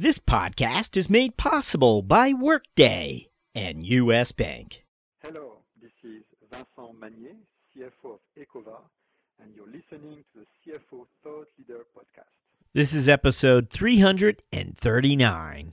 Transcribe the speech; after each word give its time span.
This 0.00 0.16
podcast 0.18 0.96
is 0.96 1.10
made 1.10 1.36
possible 1.36 2.00
by 2.00 2.32
Workday 2.32 3.28
and 3.54 3.84
U.S. 3.84 4.32
Bank. 4.32 4.86
Hello, 5.22 5.58
this 5.78 5.90
is 6.02 6.22
Vincent 6.50 6.98
Magnier, 6.98 7.36
CFO 7.76 8.14
of 8.14 8.20
Ecova, 8.34 8.78
and 9.42 9.54
you're 9.54 9.66
listening 9.66 10.24
to 10.32 10.40
the 10.40 10.46
CFO 10.64 11.04
Thought 11.22 11.48
Leader 11.58 11.84
podcast. 11.94 12.32
This 12.72 12.94
is 12.94 13.10
episode 13.10 13.68
339. 13.68 15.72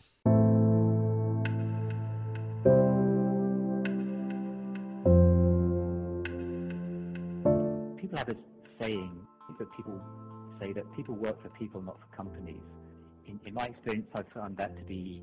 People 7.96 8.18
have 8.18 8.28
this 8.28 8.36
saying 8.82 9.26
that 9.58 9.72
people 9.72 10.02
say 10.60 10.74
that 10.74 10.84
people 10.98 11.16
work 11.16 11.42
for 11.42 11.48
people, 11.58 11.82
not 11.82 11.98
for 11.98 12.08
companies. 12.14 12.60
In, 13.28 13.40
in 13.46 13.54
my 13.54 13.66
experience, 13.66 14.08
I've 14.16 14.30
found 14.34 14.58
that 14.58 14.78
to 14.78 14.84
be 14.84 15.22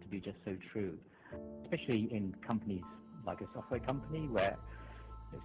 to 0.00 0.08
be 0.08 0.20
just 0.20 0.36
so 0.44 0.56
true, 0.72 0.98
especially 1.62 2.08
in 2.12 2.34
companies 2.46 2.82
like 3.26 3.40
a 3.40 3.46
software 3.54 3.80
company 3.80 4.28
where 4.28 4.56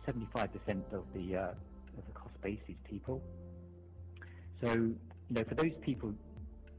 75% 0.07 0.93
of 0.93 1.03
the 1.13 1.35
uh, 1.35 1.51
of 1.97 2.05
the 2.05 2.13
cost 2.13 2.41
base 2.41 2.59
is 2.67 2.75
people. 2.89 3.21
So, 4.61 4.73
you 4.73 4.97
know, 5.29 5.43
for 5.43 5.55
those 5.55 5.71
people, 5.81 6.13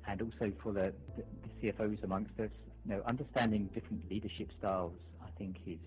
and 0.06 0.20
also 0.20 0.52
for 0.62 0.72
the, 0.72 0.92
the, 1.16 1.24
the 1.62 1.72
CFOs 1.72 2.02
amongst 2.02 2.38
us, 2.40 2.50
you 2.84 2.94
know, 2.94 3.02
understanding 3.06 3.70
different 3.74 4.08
leadership 4.10 4.50
styles, 4.58 4.94
I 5.22 5.30
think 5.38 5.56
is 5.66 5.78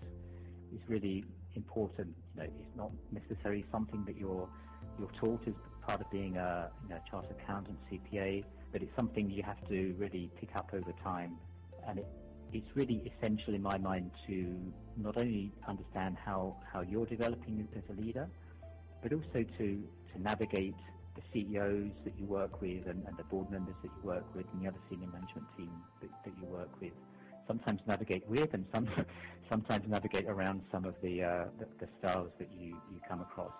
is 0.74 0.80
really 0.88 1.24
important. 1.54 2.14
You 2.34 2.42
know, 2.42 2.48
it's 2.48 2.76
not 2.76 2.90
necessarily 3.12 3.64
something 3.70 4.04
that 4.06 4.16
you're 4.16 4.48
you're 4.98 5.10
taught 5.20 5.46
as 5.46 5.54
part 5.86 6.00
of 6.00 6.10
being 6.10 6.36
a 6.36 6.70
you 6.84 6.94
know, 6.94 7.00
chartered 7.10 7.36
accountant, 7.42 7.78
CPA, 7.90 8.44
but 8.74 8.82
it's 8.82 8.94
something 8.96 9.30
you 9.30 9.44
have 9.44 9.64
to 9.68 9.94
really 9.96 10.28
pick 10.40 10.56
up 10.56 10.70
over 10.72 10.92
time. 11.04 11.38
And 11.86 12.00
it, 12.00 12.06
it's 12.52 12.66
really 12.74 13.12
essential 13.14 13.54
in 13.54 13.62
my 13.62 13.78
mind 13.78 14.10
to 14.26 14.52
not 14.96 15.16
only 15.16 15.52
understand 15.68 16.16
how, 16.22 16.56
how 16.72 16.80
you're 16.80 17.06
developing 17.06 17.68
as 17.76 17.84
a 17.96 18.00
leader, 18.00 18.28
but 19.00 19.12
also 19.12 19.44
to, 19.58 19.84
to 20.12 20.20
navigate 20.20 20.74
the 21.14 21.22
CEOs 21.32 21.92
that 22.04 22.18
you 22.18 22.26
work 22.26 22.60
with 22.60 22.88
and, 22.88 23.06
and 23.06 23.16
the 23.16 23.22
board 23.22 23.48
members 23.48 23.76
that 23.80 23.92
you 23.96 24.02
work 24.02 24.24
with 24.34 24.44
and 24.52 24.64
the 24.64 24.68
other 24.68 24.80
senior 24.90 25.06
management 25.06 25.46
team 25.56 25.70
that, 26.00 26.10
that 26.24 26.32
you 26.40 26.46
work 26.48 26.70
with. 26.80 26.92
Sometimes 27.46 27.80
navigate 27.86 28.28
with 28.28 28.54
and 28.54 28.66
some, 28.74 28.88
sometimes 29.48 29.86
navigate 29.86 30.26
around 30.26 30.62
some 30.72 30.84
of 30.84 30.96
the, 31.00 31.22
uh, 31.22 31.44
the, 31.60 31.66
the 31.78 31.88
styles 32.00 32.30
that 32.40 32.48
you, 32.58 32.76
you 32.90 33.00
come 33.08 33.20
across. 33.20 33.52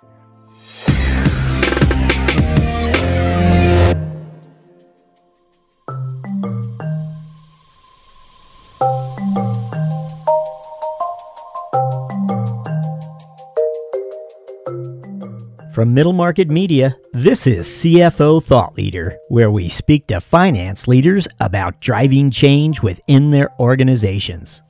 From 15.74 15.92
Middle 15.92 16.12
Market 16.12 16.48
Media, 16.50 16.96
this 17.12 17.48
is 17.48 17.66
CFO 17.66 18.40
Thought 18.40 18.76
Leader, 18.76 19.18
where 19.28 19.50
we 19.50 19.68
speak 19.68 20.06
to 20.06 20.20
finance 20.20 20.86
leaders 20.86 21.26
about 21.40 21.80
driving 21.80 22.30
change 22.30 22.80
within 22.80 23.32
their 23.32 23.50
organizations. 23.58 24.62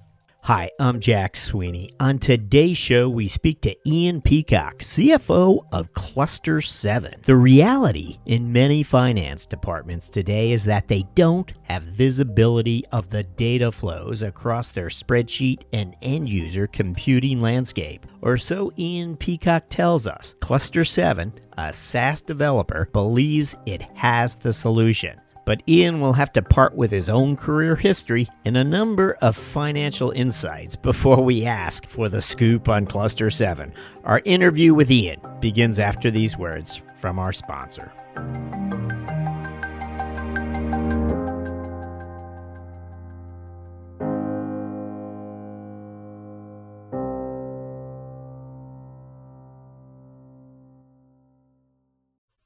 Hi, 0.44 0.70
I'm 0.78 1.00
Jack 1.00 1.36
Sweeney. 1.36 1.90
On 2.00 2.18
today's 2.18 2.76
show, 2.76 3.08
we 3.08 3.28
speak 3.28 3.62
to 3.62 3.74
Ian 3.88 4.20
Peacock, 4.20 4.80
CFO 4.80 5.64
of 5.72 5.90
ClusterSeven. 5.92 7.22
The 7.22 7.34
reality 7.34 8.18
in 8.26 8.52
many 8.52 8.82
finance 8.82 9.46
departments 9.46 10.10
today 10.10 10.52
is 10.52 10.62
that 10.64 10.86
they 10.86 11.06
don't 11.14 11.50
have 11.62 11.82
visibility 11.84 12.84
of 12.92 13.08
the 13.08 13.22
data 13.22 13.72
flows 13.72 14.20
across 14.20 14.70
their 14.70 14.88
spreadsheet 14.88 15.62
and 15.72 15.96
end 16.02 16.28
user 16.28 16.66
computing 16.66 17.40
landscape. 17.40 18.04
Or 18.20 18.36
so 18.36 18.70
Ian 18.76 19.16
Peacock 19.16 19.70
tells 19.70 20.06
us. 20.06 20.34
ClusterSeven, 20.40 21.32
a 21.56 21.72
SaaS 21.72 22.20
developer, 22.20 22.90
believes 22.92 23.56
it 23.64 23.80
has 23.94 24.36
the 24.36 24.52
solution 24.52 25.18
but 25.44 25.62
Ian 25.68 26.00
will 26.00 26.14
have 26.14 26.32
to 26.34 26.42
part 26.42 26.74
with 26.74 26.90
his 26.90 27.08
own 27.08 27.36
career 27.36 27.76
history 27.76 28.28
and 28.44 28.56
a 28.56 28.64
number 28.64 29.16
of 29.20 29.36
financial 29.36 30.10
insights 30.10 30.76
before 30.76 31.22
we 31.22 31.44
ask 31.44 31.86
for 31.86 32.08
the 32.08 32.22
scoop 32.22 32.68
on 32.68 32.86
ClusterSeven. 32.86 33.72
Our 34.04 34.20
interview 34.24 34.74
with 34.74 34.90
Ian 34.90 35.20
begins 35.40 35.78
after 35.78 36.10
these 36.10 36.36
words 36.36 36.80
from 36.96 37.18
our 37.18 37.32
sponsor. 37.32 37.92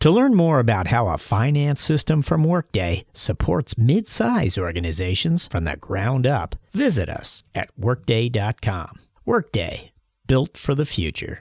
To 0.00 0.10
learn 0.10 0.34
more 0.34 0.60
about 0.60 0.88
how 0.88 1.08
a 1.08 1.18
finance 1.18 1.82
system 1.82 2.20
from 2.22 2.44
Workday 2.44 3.06
supports 3.12 3.78
mid 3.78 4.08
size 4.08 4.58
organizations 4.58 5.46
from 5.46 5.64
the 5.64 5.76
ground 5.76 6.26
up, 6.26 6.54
visit 6.74 7.08
us 7.08 7.42
at 7.54 7.70
Workday.com. 7.78 9.00
Workday, 9.24 9.92
built 10.26 10.58
for 10.58 10.74
the 10.74 10.84
future. 10.84 11.40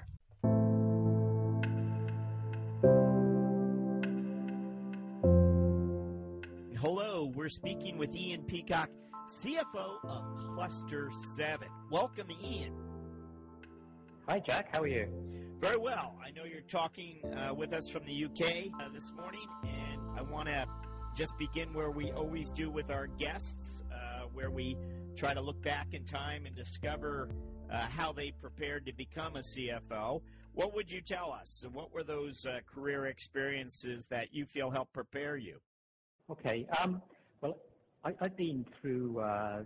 Hello, 6.80 7.32
we're 7.36 7.50
speaking 7.50 7.98
with 7.98 8.16
Ian 8.16 8.44
Peacock, 8.44 8.90
CFO 9.30 10.04
of 10.04 10.24
Cluster 10.56 11.12
7. 11.36 11.68
Welcome, 11.92 12.28
Ian. 12.44 12.74
Hi, 14.30 14.40
Jack. 14.40 14.74
How 14.74 14.82
are 14.82 14.88
you? 14.88 15.34
Very 15.60 15.78
well. 15.78 16.16
I 16.24 16.32
know 16.32 16.44
you're 16.44 16.62
talking 16.62 17.22
uh, 17.34 17.54
with 17.54 17.74
us 17.74 17.90
from 17.90 18.04
the 18.06 18.26
UK 18.26 18.66
uh, 18.80 18.90
this 18.94 19.12
morning, 19.16 19.48
and 19.64 20.02
I 20.18 20.22
want 20.22 20.50
to 20.50 20.66
just 21.16 21.38
begin 21.38 21.74
where 21.74 21.92
we 21.92 22.12
always 22.12 22.52
do 22.52 22.70
with 22.70 22.92
our 22.92 23.08
guests, 23.08 23.82
uh, 23.92 24.26
where 24.34 24.52
we 24.52 24.78
try 25.16 25.34
to 25.34 25.40
look 25.40 25.62
back 25.62 25.94
in 25.94 26.04
time 26.04 26.46
and 26.46 26.56
discover 26.56 27.30
uh, 27.72 27.88
how 27.88 28.12
they 28.12 28.32
prepared 28.42 28.86
to 28.86 28.94
become 28.94 29.38
a 29.38 29.40
CFO. 29.40 30.22
What 30.54 30.76
would 30.76 30.92
you 30.92 31.02
tell 31.02 31.32
us? 31.32 31.66
What 31.72 31.94
were 31.94 32.04
those 32.04 32.46
uh, 32.46 32.60
career 32.72 33.06
experiences 33.06 34.08
that 34.08 34.34
you 34.34 34.46
feel 34.46 34.70
helped 34.70 34.94
prepare 34.94 35.38
you? 35.38 35.58
Okay. 36.30 36.68
Um, 36.82 37.02
well, 37.42 37.58
I, 38.04 38.14
have 38.22 38.36
been 38.36 38.66
through 38.82 39.20
uh, 39.20 39.64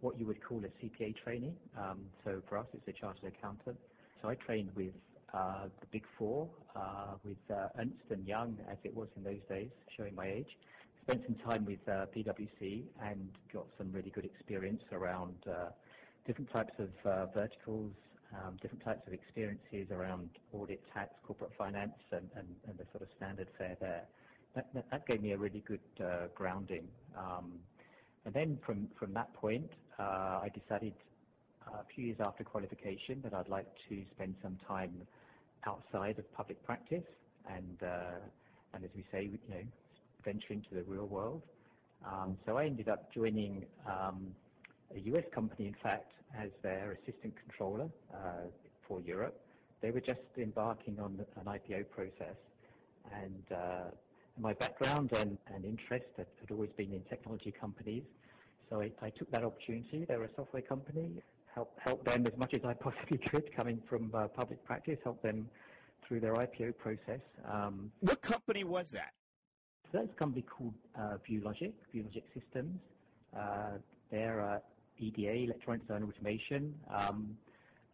what 0.00 0.18
you 0.18 0.26
would 0.26 0.44
call 0.44 0.62
a 0.64 0.84
CPA 0.84 1.16
training. 1.24 1.54
Um, 1.78 2.00
so 2.24 2.42
for 2.46 2.58
us, 2.58 2.66
it's 2.74 2.86
a 2.88 2.92
chartered 2.92 3.32
accountant. 3.36 3.78
So 4.20 4.28
I 4.28 4.34
trained 4.34 4.70
with 4.76 4.92
the 5.32 5.86
Big 5.90 6.04
Four, 6.18 6.48
uh, 6.76 7.14
with 7.24 7.36
uh, 7.50 7.68
Ernst 7.78 7.96
& 8.14 8.26
Young, 8.26 8.56
as 8.70 8.78
it 8.84 8.94
was 8.94 9.08
in 9.16 9.24
those 9.24 9.40
days, 9.48 9.70
showing 9.96 10.14
my 10.14 10.26
age. 10.26 10.56
Spent 11.02 11.22
some 11.26 11.36
time 11.36 11.64
with 11.64 11.80
uh, 11.88 12.06
PwC 12.14 12.82
and 13.02 13.28
got 13.52 13.66
some 13.78 13.90
really 13.92 14.10
good 14.10 14.24
experience 14.24 14.82
around 14.92 15.34
uh, 15.48 15.70
different 16.26 16.52
types 16.52 16.72
of 16.78 16.90
uh, 17.10 17.26
verticals, 17.34 17.92
um, 18.34 18.56
different 18.60 18.84
types 18.84 19.06
of 19.06 19.12
experiences 19.12 19.90
around 19.90 20.28
audit, 20.52 20.80
tax, 20.94 21.14
corporate 21.26 21.52
finance, 21.58 21.92
and, 22.12 22.28
the 22.78 22.84
sort 22.92 23.02
of 23.02 23.08
standard 23.16 23.48
fare 23.58 23.76
there. 23.80 24.04
That, 24.54 25.06
gave 25.06 25.22
me 25.22 25.32
a 25.32 25.38
really 25.38 25.62
good 25.66 25.80
grounding. 26.34 26.88
Um, 27.16 27.52
and 28.24 28.34
then 28.34 28.58
from, 28.64 28.88
from 28.98 29.12
that 29.14 29.32
point, 29.34 29.70
I 29.98 30.48
decided 30.54 30.92
a 31.66 31.84
few 31.94 32.06
years 32.06 32.18
after 32.20 32.44
qualification 32.44 33.20
that 33.22 33.34
I'd 33.34 33.48
like 33.48 33.66
to 33.88 34.02
spend 34.14 34.34
some 34.42 34.58
time 34.66 34.92
outside 35.66 36.18
of 36.18 36.32
public 36.32 36.62
practice 36.64 37.04
and, 37.48 37.78
uh, 37.82 38.18
and 38.74 38.84
as 38.84 38.90
we 38.94 39.04
say, 39.12 39.24
you 39.24 39.38
know, 39.48 39.62
venture 40.24 40.52
into 40.52 40.74
the 40.74 40.82
real 40.82 41.06
world. 41.06 41.42
Um, 42.06 42.36
so 42.46 42.56
I 42.56 42.66
ended 42.66 42.88
up 42.88 43.12
joining 43.12 43.64
um, 43.86 44.34
a 44.94 45.00
US 45.14 45.24
company, 45.34 45.66
in 45.66 45.76
fact, 45.82 46.12
as 46.38 46.50
their 46.62 46.92
assistant 46.92 47.34
controller 47.42 47.88
uh, 48.12 48.48
for 48.86 49.00
Europe. 49.00 49.38
They 49.80 49.90
were 49.90 50.00
just 50.00 50.20
embarking 50.36 50.98
on 51.00 51.24
an 51.36 51.44
IPO 51.46 51.90
process, 51.90 52.36
and 53.12 53.42
uh, 53.54 53.90
my 54.38 54.52
background 54.54 55.12
and, 55.12 55.38
and 55.54 55.64
interest 55.64 56.06
had, 56.16 56.26
had, 56.40 56.50
always 56.50 56.70
been 56.76 56.92
in 56.92 57.02
technology 57.08 57.52
companies. 57.58 58.02
So 58.68 58.80
I, 58.80 58.90
I, 59.02 59.10
took 59.10 59.30
that 59.30 59.42
opportunity. 59.42 60.04
They 60.06 60.16
were 60.16 60.24
a 60.24 60.34
software 60.36 60.62
company, 60.62 61.10
help 61.54 61.78
help 61.78 62.04
them 62.04 62.26
as 62.26 62.36
much 62.36 62.54
as 62.54 62.60
I 62.64 62.74
possibly 62.74 63.18
could, 63.18 63.54
coming 63.54 63.80
from 63.88 64.10
uh, 64.14 64.28
public 64.28 64.64
practice, 64.64 64.98
help 65.04 65.22
them 65.22 65.48
through 66.06 66.20
their 66.20 66.34
IPO 66.34 66.76
process. 66.78 67.20
Um, 67.50 67.90
what 68.00 68.20
company 68.20 68.64
was 68.64 68.90
that? 68.90 69.12
So 69.92 69.98
that's 69.98 70.12
a 70.12 70.16
company 70.16 70.42
called 70.42 70.74
uh, 70.98 71.16
ViewLogic, 71.28 71.72
ViewLogic 71.94 72.22
Systems. 72.34 72.78
Uh, 73.36 73.78
they're 74.10 74.40
uh, 74.40 74.58
EDA, 74.98 75.44
electronic 75.44 75.82
design 75.82 76.02
automation, 76.04 76.74
um, 76.94 77.36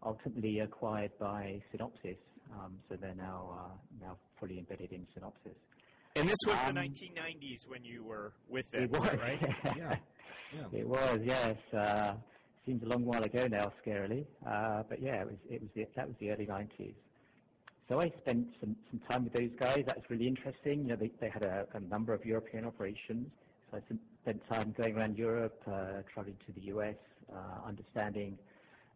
ultimately 0.04 0.60
acquired 0.60 1.12
by 1.18 1.60
Synopsys. 1.72 2.16
Um, 2.54 2.74
so 2.88 2.96
they're 3.00 3.14
now 3.14 3.58
uh, 3.58 4.04
now 4.06 4.16
fully 4.38 4.58
embedded 4.58 4.92
in 4.92 5.06
Synopsys. 5.16 5.56
And 6.16 6.28
this 6.28 6.38
was 6.46 6.56
um, 6.66 6.74
the 6.74 6.80
1990s 6.80 7.68
when 7.68 7.84
you 7.84 8.02
were 8.02 8.32
with 8.48 8.70
them, 8.70 8.84
it 8.84 8.90
was. 8.90 9.14
right? 9.18 9.40
yeah. 9.76 9.96
yeah. 10.54 10.78
It 10.78 10.88
was, 10.88 11.20
yes. 11.22 11.56
Seems 12.66 12.82
a 12.82 12.86
long 12.86 13.04
while 13.04 13.22
ago 13.22 13.46
now, 13.46 13.72
scarily. 13.84 14.26
Uh, 14.44 14.82
but 14.88 15.00
yeah, 15.00 15.22
it 15.22 15.26
was, 15.26 15.36
it 15.48 15.62
was 15.62 15.70
the, 15.76 15.86
that 15.94 16.08
was 16.08 16.16
the 16.18 16.30
early 16.30 16.46
90s. 16.46 16.94
So 17.88 18.00
I 18.00 18.10
spent 18.22 18.48
some, 18.58 18.74
some 18.90 19.00
time 19.08 19.22
with 19.22 19.34
those 19.34 19.52
guys. 19.56 19.84
That 19.86 19.98
was 19.98 20.04
really 20.10 20.26
interesting. 20.26 20.80
You 20.82 20.88
know, 20.88 20.96
they, 20.96 21.12
they 21.20 21.30
had 21.30 21.44
a, 21.44 21.68
a 21.74 21.80
number 21.80 22.12
of 22.12 22.24
European 22.24 22.64
operations. 22.64 23.28
So 23.70 23.76
I 23.78 23.80
spent 24.22 24.42
time 24.50 24.74
going 24.76 24.96
around 24.96 25.16
Europe, 25.16 25.62
uh, 25.68 26.02
traveling 26.12 26.36
to 26.44 26.52
the 26.52 26.62
US, 26.74 26.96
uh, 27.32 27.64
understanding 27.64 28.36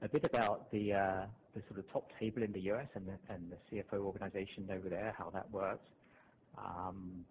a 0.03 0.09
bit 0.09 0.25
about 0.25 0.69
the, 0.73 0.93
uh, 0.93 1.27
the 1.55 1.63
sort 1.69 1.79
of 1.79 1.93
top 1.93 2.11
table 2.19 2.43
in 2.43 2.51
the 2.51 2.63
US 2.73 2.89
and 2.97 3.07
the, 3.07 3.17
and 3.33 3.53
the 3.53 3.59
CFO 3.71 4.01
organization 4.01 4.69
over 4.73 4.89
there, 4.89 5.15
how 5.17 5.31
that 5.31 5.49
works. 5.53 5.87
Um, 6.59 7.25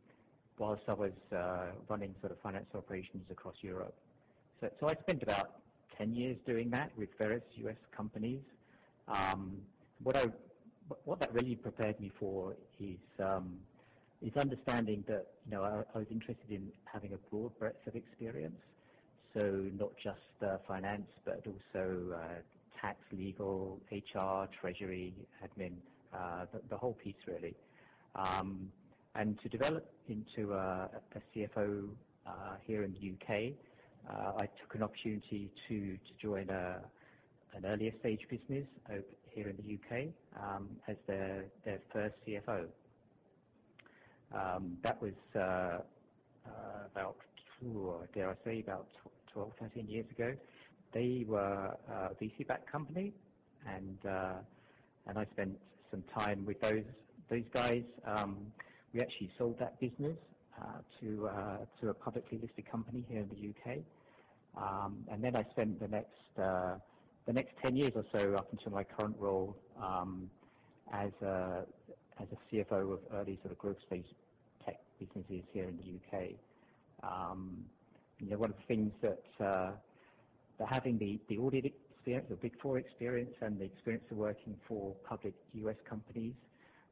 whilst 0.58 0.84
I 0.88 0.94
was 0.94 1.12
uh, 1.36 1.72
running 1.90 2.16
sort 2.22 2.32
of 2.32 2.40
finance 2.40 2.68
operations 2.74 3.26
across 3.30 3.56
Europe. 3.62 3.96
So, 4.62 4.70
so 4.80 4.88
I 4.88 4.94
spent 5.02 5.24
about 5.24 5.60
10 6.00 6.16
years 6.16 6.38
doing 6.46 6.70
that 6.72 6.92
with 6.98 7.10
various 7.18 7.44
US 7.58 7.76
companies. 7.96 8.42
Um, 9.08 9.58
what 10.02 10.16
that 11.20 11.34
really 11.34 11.56
prepared 11.56 12.00
me 12.00 12.12
for 12.20 12.56
is 12.80 12.98
um, 13.20 13.60
understanding 14.38 15.04
that 15.08 15.28
you 15.46 15.52
know 15.52 15.64
I, 15.64 15.98
was 15.98 16.08
interested 16.10 16.50
in 16.50 16.72
having 16.86 17.14
a 17.14 17.18
broad 17.30 17.58
breadth 17.60 17.86
of 17.86 17.96
experience, 17.96 18.60
so 19.34 19.70
not 19.78 19.92
just 20.02 20.20
uh, 20.42 20.58
finance, 20.68 21.10
but 21.26 21.46
also 21.46 22.14
uh, 22.16 22.36
tax, 22.82 23.00
legal, 23.12 23.80
HR, 23.92 24.48
treasury, 24.60 25.14
admin, 25.44 25.74
uh, 26.14 26.46
the, 26.70 26.78
whole 26.78 26.94
piece 26.94 27.22
really. 27.28 27.56
Um, 28.16 28.72
and 29.16 29.40
to 29.42 29.50
develop 29.50 29.92
into 30.08 30.54
a, 30.54 30.90
CFO 31.36 31.90
here 32.66 32.84
in 32.84 32.94
the 32.94 33.12
UK, 33.12 33.54
I 34.08 34.48
took 34.62 34.76
an 34.76 34.84
opportunity 34.84 35.52
to 35.68 35.98
join 36.22 36.50
an 36.50 37.66
earlier 37.66 37.92
stage 38.00 38.22
business 38.30 38.68
here 39.34 39.48
in 39.50 39.58
the 39.58 39.76
UK 39.76 40.08
um, 40.42 40.70
as 40.88 40.96
their 41.08 41.46
their 41.66 41.80
first 41.92 42.16
CFO. 42.28 42.68
Um, 44.34 44.78
that 44.84 45.02
was 45.02 45.14
uh, 45.36 45.40
uh, 45.40 45.82
about, 46.94 47.16
dare 48.14 48.30
I 48.30 48.36
say, 48.46 48.60
about 48.60 48.88
12, 49.34 49.52
13 49.60 49.88
years 49.88 50.06
ago. 50.12 50.36
They 50.94 51.26
were 51.28 51.78
a 51.88 52.16
VC-backed 52.22 52.72
company, 52.72 53.14
and 53.68 53.98
uh, 54.06 54.34
and 55.08 55.18
I 55.18 55.26
spent 55.34 55.58
some 55.92 56.04
time 56.18 56.46
with 56.46 56.60
those 56.62 57.44
guys. 57.54 57.84
Um, 58.06 58.52
we 58.94 59.02
actually 59.02 59.32
sold 59.38 59.60
that 59.60 59.80
business 59.80 60.18
uh, 60.18 60.39
to 61.02 61.28
uh, 61.28 61.58
to 61.82 61.90
a 61.90 61.94
publicly 61.94 62.40
listed 62.42 62.70
company 62.70 63.06
here 63.10 63.20
in 63.22 63.30
the 63.30 63.50
UK, 63.50 63.80
um, 64.58 65.06
and 65.12 65.24
then 65.24 65.36
I 65.36 65.44
spent 65.52 65.80
the 65.80 65.88
next 65.88 66.40
uh, 66.42 66.78
the 67.30 67.34
next 67.34 67.54
10 67.62 67.76
years 67.76 67.92
or 67.94 68.04
so 68.12 68.34
up 68.34 68.48
until 68.52 68.72
my 68.72 68.84
current 68.84 69.16
role 69.20 69.56
um, 69.80 70.32
as, 70.92 71.12
a, 71.22 71.64
CFO 72.52 72.94
of 72.94 73.00
early 73.14 73.38
sort 73.44 73.52
of 73.52 73.58
growth 73.60 73.78
stage 73.86 74.06
tech 74.66 74.80
businesses 75.00 75.44
here 75.54 75.66
in 75.66 75.78
the 75.78 76.18
UK. 76.18 76.32
Um, 77.04 77.64
you 78.20 78.32
know, 78.32 78.38
one 78.38 78.50
of 78.50 78.56
the 78.58 78.64
things 78.76 78.92
that, 79.04 79.46
uh, 79.46 79.72
having 80.68 80.98
the, 80.98 81.38
audit 81.38 81.66
experience, 81.66 82.26
the 82.30 82.36
Big 82.36 82.60
Four 82.60 82.80
experience, 82.80 83.36
and 83.42 83.60
the 83.60 83.66
experience 83.66 84.06
of 84.10 84.18
working 84.18 84.56
for 84.68 84.96
public 85.08 85.36
US 85.54 85.78
companies 85.88 86.34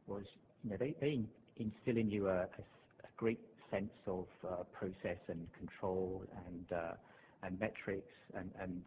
was, 0.05 0.23
you 0.63 0.69
know, 0.69 0.77
they, 0.77 0.93
instill 1.57 1.97
in 1.97 2.11
you 2.11 2.29
a 2.29 2.47
great 3.17 3.39
sense 3.71 3.91
of 4.07 4.25
uh, 4.47 4.63
process 4.73 5.19
and 5.27 5.47
control 5.57 6.23
and 6.47 6.71
uh, 6.71 6.93
and 7.43 7.59
metrics 7.59 8.13
and, 8.35 8.51
and 8.61 8.81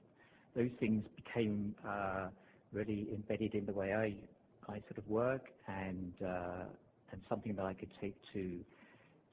those 0.57 0.71
things 0.81 1.05
became 1.17 1.75
uh, 1.89 2.29
really 2.73 3.07
embedded 3.15 3.55
in 3.55 3.67
the 3.67 3.73
way 3.73 3.93
I 3.93 4.15
I 4.73 4.81
sort 4.81 4.99
of 4.99 5.09
work 5.09 5.47
and 5.69 6.15
and 7.13 7.21
something 7.29 7.57
that 7.57 7.65
I 7.65 7.75
could 7.75 7.91
take 8.01 8.15
to 8.33 8.61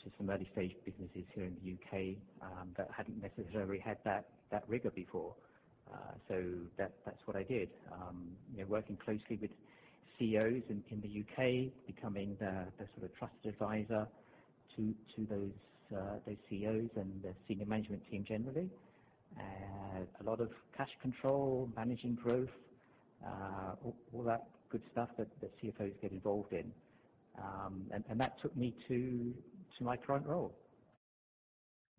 to 0.04 0.12
some 0.18 0.30
early 0.30 0.48
stage 0.54 0.76
businesses 0.86 1.24
here 1.34 1.46
in 1.46 1.56
the 1.64 1.74
UK 1.74 2.18
um, 2.42 2.70
that 2.78 2.90
hadn't 2.96 3.22
necessarily 3.22 3.80
had 3.80 3.98
that 4.06 4.26
that 4.52 4.64
rigor 4.68 4.92
before. 4.92 5.36
So 6.28 6.44
that 6.78 6.92
that's 7.06 7.22
what 7.26 7.38
I 7.38 7.44
did. 7.44 7.70
Um, 7.92 8.36
working 8.68 8.98
closely 8.98 9.38
with 9.42 9.52
CEOs 10.20 10.64
in, 10.70 10.84
in 10.92 11.02
the 11.02 11.22
UK, 11.22 11.72
becoming 11.86 12.36
the, 12.40 12.66
the 12.78 12.86
sort 12.96 13.10
of 13.10 13.16
trusted 13.18 13.54
advisor 13.54 14.08
to 14.78 15.28
those 15.30 15.52
uh, 15.96 16.18
those 16.26 16.38
CEOs 16.50 16.90
and 16.96 17.22
the 17.24 17.34
senior 17.48 17.66
management 17.66 18.02
team 18.12 18.26
generally 18.28 18.70
uh, 19.40 20.04
a 20.22 20.24
lot 20.24 20.40
of 20.40 20.50
cash 20.76 20.90
control, 21.02 21.70
managing 21.76 22.16
growth, 22.16 22.50
uh, 23.26 23.74
all, 23.84 24.24
that 24.24 24.48
good 24.70 24.82
stuff 24.92 25.10
that, 25.18 25.28
that 25.42 25.52
CFOs 25.62 25.94
get 26.02 26.12
involved 26.12 26.54
in. 26.54 26.72
Um, 27.38 27.84
that 28.16 28.42
took 28.42 28.56
me 28.56 28.74
to, 28.88 29.34
to 29.78 29.84
my 29.84 29.96
current 29.96 30.26
role. 30.26 30.56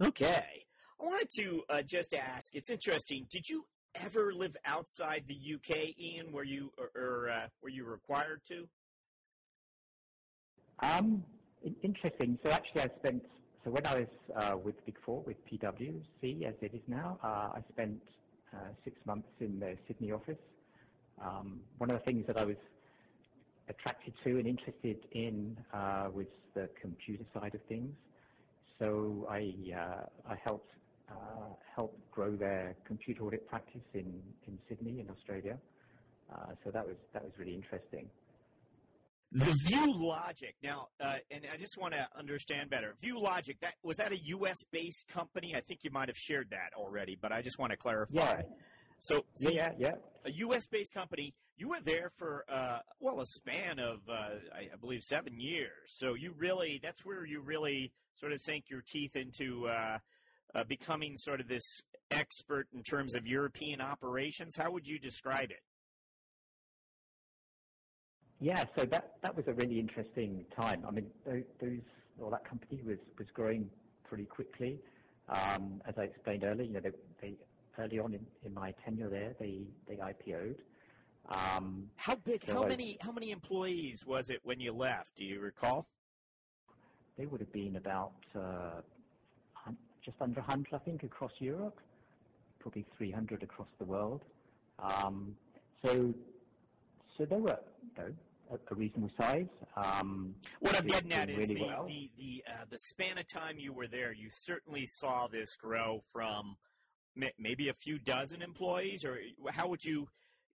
Okay. 0.02 0.64
I 1.00 1.04
wanted 1.04 1.28
to 1.36 1.62
just 1.86 2.12
ask, 2.12 2.54
it's 2.54 2.70
interesting, 2.70 3.26
did 3.30 3.48
you 3.48 3.66
ever 3.94 4.32
live 4.34 4.56
outside 4.64 5.24
the 5.28 5.54
UK, 5.54 5.96
Ian, 5.98 6.32
where 6.32 6.44
you, 6.44 6.72
or, 6.76 6.90
or 7.00 7.48
were 7.62 7.68
you 7.68 7.84
required 7.84 8.40
to? 8.48 8.68
Um, 10.80 11.24
interesting. 11.82 12.38
So 12.42 12.50
actually 12.50 12.82
I 12.82 12.88
spent 12.98 13.22
so 13.64 13.72
when 13.72 13.86
I 13.86 13.94
was 13.96 14.08
uh, 14.36 14.56
with 14.56 14.84
Big 14.86 14.96
Four, 15.04 15.22
with 15.26 15.36
PwC 15.46 16.46
as 16.46 16.54
it 16.62 16.72
is 16.74 16.80
now, 16.86 17.18
uh, 17.22 17.50
I 17.56 17.62
spent 17.72 18.00
uh, 18.54 18.58
six 18.84 18.96
months 19.04 19.28
in 19.40 19.58
the 19.58 19.76
Sydney 19.86 20.12
office. 20.12 20.38
Um, 21.20 21.60
one 21.78 21.90
of 21.90 21.98
the 21.98 22.04
things 22.04 22.26
that 22.28 22.38
I 22.38 22.44
was 22.44 22.56
attracted 23.68 24.14
to 24.24 24.38
and 24.38 24.46
interested 24.46 24.96
in 25.12 25.56
uh, 25.74 26.08
was 26.14 26.26
the 26.54 26.70
computer 26.80 27.24
side 27.34 27.54
of 27.54 27.60
things. 27.68 27.92
So 28.78 29.26
I 29.28 29.52
uh, 29.76 30.32
I 30.32 30.36
helped 30.42 30.70
uh, 31.10 31.50
help 31.74 31.98
grow 32.12 32.36
their 32.36 32.76
computer 32.86 33.24
audit 33.24 33.46
practice 33.48 33.82
in, 33.92 34.22
in 34.46 34.58
Sydney 34.68 35.00
in 35.00 35.10
Australia. 35.10 35.58
so 36.64 36.70
that 36.70 36.86
was 36.86 36.96
that 37.12 37.24
was 37.24 37.32
really 37.38 37.54
interesting. 37.54 38.08
The 39.32 39.44
ViewLogic. 39.44 40.54
Now, 40.62 40.88
uh, 41.00 41.16
and 41.30 41.42
I 41.52 41.58
just 41.58 41.76
want 41.76 41.92
to 41.92 42.08
understand 42.18 42.70
better. 42.70 42.94
ViewLogic. 43.04 43.60
That 43.60 43.74
was 43.82 43.98
that 43.98 44.12
a 44.12 44.18
U.S. 44.18 44.56
based 44.72 45.06
company? 45.08 45.54
I 45.54 45.60
think 45.60 45.80
you 45.82 45.90
might 45.90 46.08
have 46.08 46.16
shared 46.16 46.48
that 46.50 46.70
already, 46.76 47.16
but 47.20 47.30
I 47.30 47.42
just 47.42 47.58
want 47.58 47.72
to 47.72 47.76
clarify. 47.76 48.14
Yeah. 48.14 48.42
So, 49.00 49.24
so 49.34 49.50
yeah, 49.50 49.72
yeah, 49.78 49.92
A 50.24 50.30
U.S. 50.30 50.66
based 50.66 50.94
company. 50.94 51.34
You 51.56 51.68
were 51.68 51.80
there 51.84 52.10
for 52.16 52.44
uh, 52.50 52.78
well 53.00 53.20
a 53.20 53.26
span 53.26 53.78
of 53.78 53.98
uh, 54.08 54.38
I, 54.54 54.68
I, 54.72 54.76
believe 54.80 55.02
seven 55.02 55.38
years. 55.38 55.92
So 55.98 56.14
you 56.14 56.32
really 56.36 56.80
that's 56.82 57.04
where 57.04 57.26
you 57.26 57.40
really 57.40 57.92
sort 58.18 58.32
of 58.32 58.40
sank 58.40 58.64
your 58.70 58.82
teeth 58.90 59.14
into 59.14 59.68
uh, 59.68 59.98
uh, 60.54 60.64
becoming 60.64 61.16
sort 61.16 61.40
of 61.40 61.48
this 61.48 61.82
expert 62.10 62.66
in 62.74 62.82
terms 62.82 63.14
of 63.14 63.26
European 63.26 63.80
operations. 63.80 64.56
How 64.56 64.70
would 64.72 64.86
you 64.86 64.98
describe 64.98 65.50
it? 65.50 65.60
Yeah, 68.40 68.64
so 68.76 68.84
that 68.86 69.20
that 69.22 69.34
was 69.34 69.46
a 69.48 69.52
really 69.54 69.78
interesting 69.80 70.46
time. 70.56 70.84
I 70.86 70.90
mean, 70.92 71.10
those 71.24 71.80
or 72.18 72.30
that 72.30 72.44
company 72.48 72.80
was 72.82 72.98
was 73.18 73.26
growing 73.34 73.70
pretty 74.04 74.26
quickly. 74.26 74.80
Um, 75.28 75.82
as 75.86 75.94
I 75.98 76.04
explained 76.04 76.44
earlier, 76.44 76.64
you 76.64 76.72
know, 76.72 76.80
they, 76.80 76.92
they 77.20 77.36
early 77.78 77.98
on 77.98 78.14
in, 78.14 78.26
in 78.44 78.54
my 78.54 78.72
tenure 78.84 79.10
there, 79.10 79.34
they 79.40 79.66
they 79.86 79.96
IPO'd. 79.96 80.62
Um, 81.28 81.90
how 81.96 82.14
big? 82.14 82.42
So 82.46 82.52
how 82.54 82.64
I, 82.64 82.68
many? 82.68 82.96
How 83.00 83.12
many 83.12 83.30
employees 83.32 84.06
was 84.06 84.30
it 84.30 84.40
when 84.44 84.60
you 84.60 84.72
left? 84.72 85.16
Do 85.16 85.24
you 85.24 85.40
recall? 85.40 85.86
They 87.16 87.26
would 87.26 87.40
have 87.40 87.52
been 87.52 87.76
about 87.76 88.14
uh, 88.36 88.82
just 90.04 90.20
under 90.20 90.40
100, 90.40 90.72
I 90.72 90.78
think, 90.84 91.02
across 91.02 91.32
Europe. 91.40 91.80
Probably 92.60 92.86
300 92.96 93.42
across 93.42 93.68
the 93.78 93.84
world. 93.84 94.22
Um, 94.78 95.36
so, 95.84 96.14
so 97.16 97.24
they 97.24 97.36
were, 97.36 97.58
you 97.82 97.90
know, 98.02 98.14
a 98.50 98.74
reasonable 98.74 99.10
size. 99.20 99.46
Um, 99.76 100.34
what 100.60 100.76
I'm 100.76 100.86
getting 100.86 101.12
at 101.12 101.30
is 101.30 101.36
really 101.36 101.54
the 101.54 101.66
well. 101.66 101.86
the 101.86 102.10
the, 102.18 102.44
uh, 102.48 102.64
the 102.70 102.78
span 102.78 103.18
of 103.18 103.26
time 103.26 103.58
you 103.58 103.72
were 103.72 103.86
there. 103.86 104.12
You 104.12 104.28
certainly 104.30 104.86
saw 104.86 105.26
this 105.26 105.56
grow 105.56 106.02
from 106.12 106.56
maybe 107.38 107.68
a 107.68 107.74
few 107.74 107.98
dozen 107.98 108.42
employees, 108.42 109.04
or 109.04 109.18
how 109.50 109.68
would 109.68 109.84
you 109.84 110.08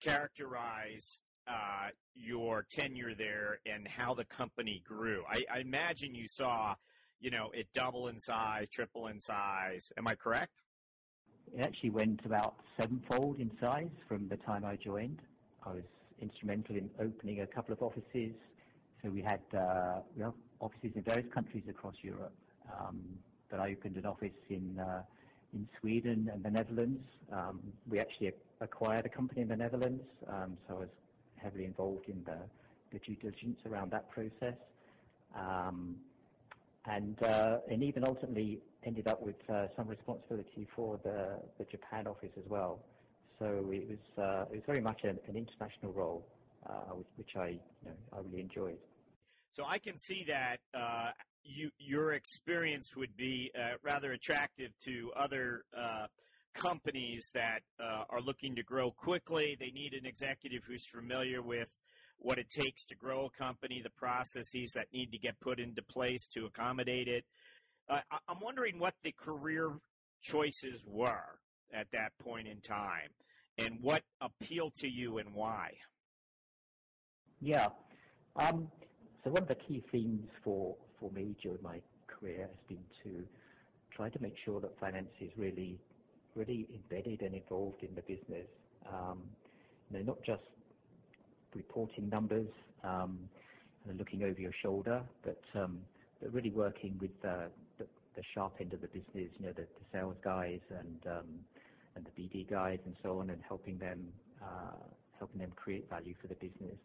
characterize 0.02 1.20
uh, 1.48 1.88
your 2.14 2.66
tenure 2.70 3.14
there 3.14 3.60
and 3.66 3.88
how 3.88 4.14
the 4.14 4.24
company 4.24 4.82
grew? 4.86 5.22
I, 5.28 5.44
I 5.52 5.58
imagine 5.60 6.14
you 6.14 6.28
saw, 6.28 6.74
you 7.18 7.30
know, 7.30 7.50
it 7.54 7.68
double 7.72 8.08
in 8.08 8.20
size, 8.20 8.68
triple 8.68 9.06
in 9.06 9.20
size. 9.20 9.90
Am 9.96 10.06
I 10.06 10.14
correct? 10.14 10.62
It 11.56 11.62
actually 11.62 11.90
went 11.90 12.20
about 12.24 12.54
sevenfold 12.78 13.40
in 13.40 13.50
size 13.60 13.90
from 14.06 14.28
the 14.28 14.36
time 14.36 14.64
I 14.64 14.76
joined. 14.76 15.20
I 15.66 15.70
was 15.70 15.82
instrumental 16.20 16.76
in 16.76 16.90
opening 17.00 17.40
a 17.40 17.46
couple 17.46 17.72
of 17.72 17.82
offices. 17.82 18.32
So 19.02 19.10
we 19.10 19.22
had 19.22 19.40
uh, 19.54 20.00
have 20.22 20.34
offices 20.60 20.92
in 20.94 21.02
various 21.02 21.32
countries 21.32 21.64
across 21.68 21.94
Europe. 22.02 22.34
Um, 22.78 23.00
but 23.50 23.60
I 23.60 23.72
opened 23.72 23.96
an 23.96 24.06
office 24.06 24.38
in 24.48 24.78
uh, 24.78 25.02
in 25.52 25.68
Sweden 25.80 26.30
and 26.32 26.42
the 26.42 26.50
Netherlands. 26.50 27.02
Um, 27.32 27.60
we 27.88 27.98
actually 27.98 28.32
acquired 28.60 29.06
a 29.06 29.08
company 29.08 29.42
in 29.42 29.48
the 29.48 29.56
Netherlands, 29.56 30.04
um, 30.28 30.56
so 30.68 30.76
I 30.76 30.78
was 30.80 30.88
heavily 31.36 31.64
involved 31.64 32.08
in 32.08 32.22
the, 32.24 32.38
due 32.98 33.16
diligence 33.16 33.58
around 33.66 33.90
that 33.92 34.10
process. 34.10 34.56
And 36.86 37.22
uh, 37.22 37.58
and 37.70 37.82
even 37.82 38.04
ultimately 38.04 38.60
ended 38.84 39.06
up 39.08 39.20
with 39.22 39.36
some 39.76 39.88
responsibility 39.88 40.66
for 40.74 40.98
the, 41.04 41.40
the 41.58 41.64
Japan 41.64 42.06
office 42.06 42.32
as 42.38 42.44
well. 42.48 42.80
So 43.40 43.46
it 43.46 43.88
was 43.88 43.98
uh, 44.18 44.52
it 44.52 44.56
was 44.56 44.64
very 44.66 44.82
much 44.82 45.00
an, 45.02 45.18
an 45.26 45.34
international 45.34 45.92
role, 45.92 46.26
uh, 46.68 46.92
which, 47.16 47.36
I 47.36 47.48
you 47.48 47.60
know, 47.86 47.92
I 48.12 48.18
really 48.18 48.42
enjoyed. 48.42 48.76
So 49.50 49.64
I 49.66 49.78
can 49.78 49.96
see 49.96 50.24
that 50.28 50.58
uh, 50.74 51.12
you 51.42 51.70
your 51.78 52.12
experience 52.12 52.94
would 52.96 53.16
be 53.16 53.50
uh, 53.58 53.76
rather 53.82 54.12
attractive 54.12 54.72
to 54.84 55.10
other 55.16 55.64
companies 56.54 57.30
that 57.32 57.60
are 57.80 58.20
looking 58.20 58.54
to 58.56 58.62
grow 58.62 58.90
quickly. 58.90 59.56
They 59.58 59.70
need 59.70 59.94
an 59.94 60.04
executive 60.04 60.62
who's 60.66 60.84
familiar 60.84 61.40
with 61.40 61.68
what 62.18 62.36
it 62.38 62.50
takes 62.50 62.84
to 62.86 62.94
grow 62.94 63.26
a 63.26 63.30
company, 63.30 63.80
the 63.82 63.88
processes 63.90 64.72
that 64.72 64.88
need 64.92 65.12
to 65.12 65.18
get 65.18 65.40
put 65.40 65.58
into 65.58 65.80
place 65.80 66.26
to 66.34 66.44
accommodate 66.44 67.08
it. 67.08 67.24
Uh, 67.88 68.00
I'm 68.28 68.40
wondering 68.40 68.78
what 68.78 68.94
the 69.02 69.12
career 69.12 69.72
choices 70.20 70.84
were 70.86 71.38
at 71.72 71.86
that 71.92 72.12
point 72.18 72.46
in 72.46 72.60
time 72.60 73.08
and 73.60 73.78
what 73.80 74.02
appealed 74.20 74.74
to 74.76 74.88
you 74.88 75.18
and 75.18 75.32
why. 75.34 75.72
Yeah. 77.40 77.68
Um, 78.36 78.68
so 79.24 79.30
one 79.30 79.42
of 79.42 79.48
the 79.48 79.54
key 79.54 79.82
themes 79.90 80.28
for, 80.44 80.76
for 80.98 81.10
me 81.10 81.34
during 81.42 81.62
my 81.62 81.80
career 82.06 82.48
has 82.48 82.56
been 82.68 82.84
to 83.04 83.24
try 83.94 84.08
to 84.08 84.22
make 84.22 84.34
sure 84.44 84.60
that 84.60 84.78
finance 84.78 85.10
is 85.20 85.30
really, 85.36 85.78
really 86.34 86.66
embedded 86.74 87.22
and 87.22 87.34
involved 87.34 87.82
in 87.82 87.94
the 87.94 88.02
business. 88.02 88.46
Um, 88.86 89.22
you 89.90 89.98
know, 89.98 90.04
not 90.04 90.22
just 90.24 90.42
reporting 91.54 92.08
numbers 92.08 92.48
um, 92.84 93.18
and 93.88 93.98
looking 93.98 94.22
over 94.22 94.40
your 94.40 94.52
shoulder, 94.62 95.02
but 95.24 95.42
um, 95.54 95.80
but 96.20 96.32
really 96.32 96.50
working 96.50 96.98
with 97.00 97.10
uh, 97.24 97.48
the, 97.78 97.86
the 98.14 98.22
sharp 98.34 98.54
end 98.60 98.72
of 98.74 98.80
the 98.80 98.88
business, 98.88 99.30
you 99.38 99.46
know, 99.46 99.52
the, 99.52 99.62
the 99.62 99.84
sales 99.92 100.16
guys 100.22 100.60
and 100.70 100.98
um, 101.06 101.26
and 101.96 102.06
the 102.06 102.22
BD 102.22 102.48
guys 102.48 102.78
and 102.84 102.94
so 103.02 103.18
on, 103.20 103.30
and 103.30 103.40
helping 103.46 103.78
them 103.78 104.12
uh, 104.42 104.76
create 105.56 105.88
value 105.90 106.14
for 106.20 106.28
the 106.28 106.34
business. 106.34 106.78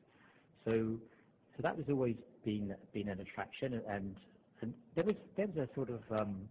That 1.61 1.77
has 1.77 1.85
always 1.89 2.15
been 2.43 2.75
an 2.93 3.19
attraction, 3.19 3.81
there 4.95 5.05
was 5.05 5.57
a 5.57 5.67
sort 5.73 5.89
of 5.89 6.01
um, 6.19 6.47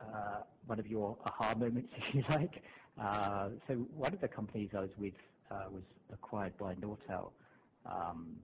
uh, 0.00 0.40
one 0.66 0.78
of 0.80 0.86
your 0.86 1.16
aha 1.24 1.54
moments, 1.54 1.92
if 1.96 2.14
you 2.14 2.24
like. 2.30 2.62
Uh, 3.00 3.50
so 3.68 3.74
one 3.96 4.12
of 4.12 4.20
the 4.20 4.28
companies 4.28 4.70
I 4.76 4.80
was 4.80 4.90
with 4.98 5.14
was 5.70 5.82
acquired 6.12 6.56
by 6.58 6.74
Nortel. 6.74 7.30
Um, 7.86 8.36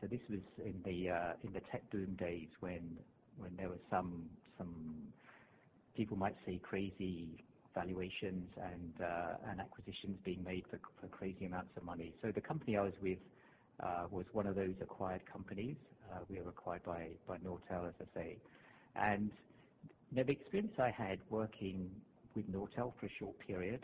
so 0.00 0.06
this 0.06 0.20
was 0.30 0.40
in 0.64 0.80
the 0.84 1.60
tech 1.70 1.88
boom 1.90 2.16
days 2.18 2.48
when 2.60 2.96
there 3.58 3.68
were 3.68 3.80
some 3.90 4.28
people 5.96 6.16
might 6.16 6.36
say 6.46 6.60
crazy 6.62 7.44
valuations 7.76 8.48
and 8.56 8.92
uh, 9.00 9.60
acquisitions 9.60 10.16
being 10.24 10.42
made 10.42 10.64
for, 10.70 10.80
crazy 11.08 11.46
amounts 11.46 11.70
of 11.76 11.84
money. 11.84 12.12
So 12.22 12.32
the 12.34 12.40
company 12.40 12.76
I 12.76 12.82
was 12.82 12.94
with 13.00 13.18
uh, 13.80 14.06
was 14.10 14.24
one 14.32 14.46
of 14.46 14.56
those 14.56 14.74
acquired 14.80 15.22
companies. 15.30 15.76
Uh, 16.10 16.20
we 16.28 16.40
were 16.40 16.48
acquired 16.48 16.82
by 16.84 17.10
Nortel, 17.44 17.88
as 17.88 17.94
I 18.00 18.18
say, 18.18 18.36
and 18.96 19.30
the 20.12 20.22
experience 20.22 20.72
I 20.78 20.90
had 20.90 21.18
working 21.30 21.90
with 22.34 22.50
Nortel 22.50 22.92
for 22.98 23.06
a 23.06 23.10
short 23.18 23.36
period 23.46 23.80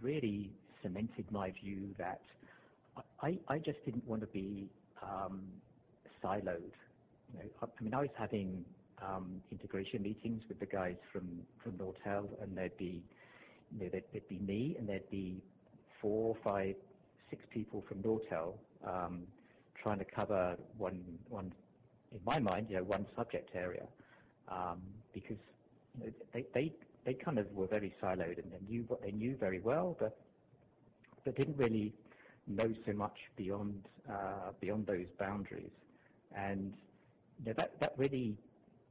really 0.00 0.50
cemented 0.82 1.26
my 1.30 1.50
view 1.62 1.94
that 1.98 2.20
I, 3.22 3.58
just 3.58 3.84
didn't 3.84 4.06
want 4.06 4.20
to 4.22 4.26
be 4.28 4.68
um, 5.02 5.42
siloed. 6.22 6.72
I, 7.38 7.64
I 7.64 7.82
mean, 7.82 7.94
I 7.94 8.00
was 8.00 8.10
having 8.18 8.64
integration 9.50 10.02
meetings 10.02 10.42
with 10.48 10.58
the 10.60 10.66
guys 10.66 10.96
from 11.12 11.44
Nortel, 11.72 12.28
and 12.42 12.56
there'd 12.56 12.76
be 12.78 13.02
me, 14.40 14.76
and 14.78 14.88
there'd 14.88 15.10
be 15.10 15.42
four, 16.00 16.36
five, 16.42 16.74
six 17.30 17.42
people 17.50 17.84
from 17.88 18.02
Nortel 18.02 18.54
um, 18.86 19.22
trying 19.82 19.98
to 19.98 20.04
cover 20.04 20.56
one 20.78 21.04
in 22.12 22.20
my 22.24 22.38
mind, 22.38 22.68
you 22.70 22.76
know, 22.76 22.84
one 22.84 23.06
subject 23.16 23.50
area, 23.54 23.86
um, 24.48 24.80
because 25.12 25.36
they 26.52 27.14
kind 27.14 27.38
of 27.38 27.52
were 27.52 27.66
very 27.66 27.92
siloed 28.02 28.38
and 28.38 28.52
they 28.52 28.60
knew 28.68 28.84
what 28.88 29.02
they 29.02 29.10
knew 29.10 29.36
very 29.36 29.60
well, 29.60 29.96
but 29.98 30.16
didn't 31.36 31.56
really 31.56 31.92
know 32.46 32.72
so 32.86 32.92
much 32.92 33.16
beyond 33.36 33.88
uh, 34.08 34.52
those 34.86 35.06
boundaries. 35.18 35.72
That 37.44 37.92
really 37.96 38.36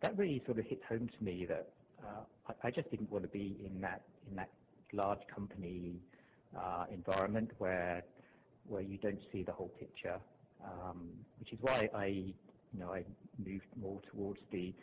that 0.03 0.17
really 0.17 0.41
sort 0.45 0.59
of 0.59 0.65
hit 0.65 0.81
home 0.87 1.09
to 1.17 1.23
me 1.23 1.45
that 1.47 1.69
uh, 2.03 2.23
I, 2.49 2.67
I, 2.67 2.71
just 2.71 2.91
didn't 2.91 3.09
want 3.09 3.23
to 3.23 3.29
be 3.29 3.55
in 3.65 3.79
that 3.81 4.01
in 4.29 4.35
that 4.35 4.49
large 4.91 5.21
company 5.33 5.95
uh, 6.55 6.85
environment 6.91 7.51
where 7.57 8.03
where 8.67 8.81
you 8.81 8.97
don't 8.97 9.19
see 9.31 9.43
the 9.43 9.53
whole 9.53 9.71
picture. 9.79 10.19
Um, 10.63 11.09
which 11.39 11.51
is 11.53 11.59
why 11.61 11.89
I 11.95 12.05
you 12.05 12.79
know 12.79 12.93
I 12.93 13.03
moved 13.43 13.65
more 13.81 14.01
towards 14.11 14.39
the 14.51 14.73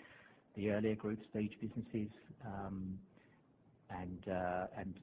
the 0.56 0.70
earlier 0.70 0.94
growth 0.94 1.18
stage 1.30 1.52
businesses 1.60 2.10
um, 2.44 2.98
and 3.90 4.24
uh, 4.26 4.66
and 4.78 4.94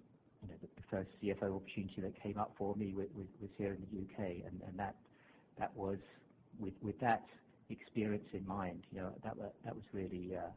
you 0.41 0.49
know, 0.49 0.55
the, 0.61 0.67
the, 0.75 0.87
first 0.89 1.09
CFO 1.21 1.55
opportunity 1.55 2.01
that 2.01 2.21
came 2.21 2.37
up 2.37 2.53
for 2.57 2.75
me 2.75 2.93
was, 2.93 3.07
was, 3.15 3.25
was 3.41 3.49
here 3.57 3.73
in 3.73 3.81
the 3.91 4.03
UK, 4.03 4.31
and, 4.45 4.61
and 4.67 4.77
that 4.77 4.95
that 5.59 5.75
was 5.75 5.99
with 6.59 6.73
with 6.81 6.99
that 7.01 7.23
experience 7.69 8.27
in 8.33 8.45
mind. 8.45 8.83
You 8.91 9.01
know, 9.01 9.13
that 9.23 9.35
that 9.65 9.75
was 9.75 9.83
really 9.93 10.35
uh, 10.35 10.49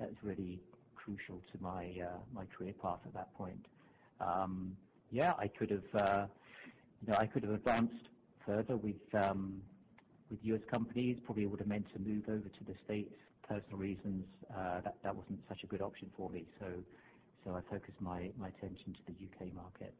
was 0.00 0.14
really 0.22 0.60
crucial 0.94 1.42
to 1.52 1.58
my 1.60 1.92
uh, 2.02 2.18
my 2.32 2.44
career 2.46 2.74
path 2.80 3.00
at 3.06 3.14
that 3.14 3.34
point. 3.34 3.66
Um, 4.20 4.76
yeah, 5.10 5.32
I 5.38 5.48
could 5.48 5.70
have 5.70 5.94
uh, 5.94 6.26
you 7.02 7.12
know 7.12 7.18
I 7.18 7.26
could 7.26 7.42
have 7.44 7.52
advanced 7.52 8.08
further 8.46 8.76
with 8.76 9.14
um, 9.14 9.62
with 10.30 10.38
US 10.42 10.62
companies. 10.70 11.18
Probably 11.24 11.46
would 11.46 11.60
have 11.60 11.68
meant 11.68 11.92
to 11.92 11.98
move 11.98 12.24
over 12.28 12.48
to 12.48 12.64
the 12.66 12.74
states. 12.84 13.14
Personal 13.46 13.76
reasons 13.76 14.24
that 14.48 14.96
that 15.02 15.14
wasn't 15.14 15.38
such 15.48 15.62
a 15.64 15.66
good 15.66 15.82
option 15.82 16.10
for 16.16 16.30
me. 16.30 16.46
So 16.58 16.66
so 17.44 17.54
I 17.54 17.60
focused 17.70 18.00
my, 18.00 18.30
my 18.38 18.48
attention 18.48 18.94
to 18.94 19.00
the 19.06 19.12
UK 19.12 19.54
market. 19.54 19.94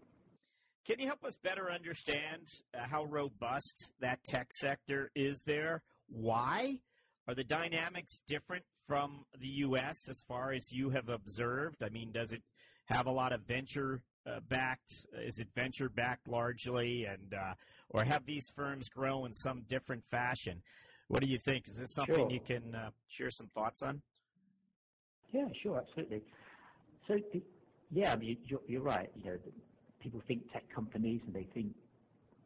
Can 0.87 0.99
you 0.99 1.07
help 1.07 1.25
us 1.25 1.37
better 1.43 1.71
understand 1.71 2.49
how 2.75 3.05
robust 3.05 3.91
that 4.01 4.23
tech 4.25 4.49
sector 4.53 5.11
is 5.15 5.43
there? 5.47 5.83
Why? 6.09 6.79
Are 7.27 7.35
the 7.35 7.45
dynamics 7.45 8.21
different 8.29 8.65
from 8.87 9.25
the 9.41 9.47
U.S. 9.47 10.09
as 10.09 10.23
far 10.29 10.53
as 10.53 10.71
you 10.71 10.91
have 10.91 11.09
observed? 11.09 11.83
I 11.83 11.89
mean, 11.89 12.13
does 12.13 12.33
it 12.33 12.43
have 12.87 13.07
a 13.07 13.11
lot 13.11 13.33
of 13.33 13.41
venture 13.43 14.03
uh, 14.27 14.41
backed? 14.49 15.07
Is 15.15 15.39
it 15.39 15.49
venture 15.55 15.89
backed 15.89 16.29
largely, 16.29 17.07
and 17.07 17.33
uh, 17.35 17.55
or 17.89 18.05
have 18.05 18.27
these 18.27 18.51
firms 18.55 18.89
grow 18.89 19.25
in 19.25 19.33
some 19.33 19.63
different 19.69 20.05
fashion? 20.11 20.63
What 21.09 21.23
do 21.23 21.29
you 21.29 21.39
think? 21.39 21.69
Is 21.69 21.77
this 21.77 21.95
something 21.95 22.15
sure. 22.15 22.31
you 22.31 22.41
can 22.41 22.75
uh, 22.75 22.91
share 23.09 23.31
some 23.31 23.49
thoughts 23.55 23.83
on? 23.83 24.03
Yeah, 25.33 25.47
sure, 25.63 25.79
absolutely. 25.79 26.23
So, 27.09 27.19
yeah, 27.91 28.13
I 28.13 28.17
mean, 28.17 28.39
you're, 28.47 28.61
you're 28.67 28.83
right. 28.83 29.11
You 29.17 29.33
know, 29.33 29.39
people 30.01 30.23
think 30.27 30.51
tech 30.53 30.65
companies 30.75 31.21
and 31.27 31.35
they 31.35 31.47
think 31.53 31.75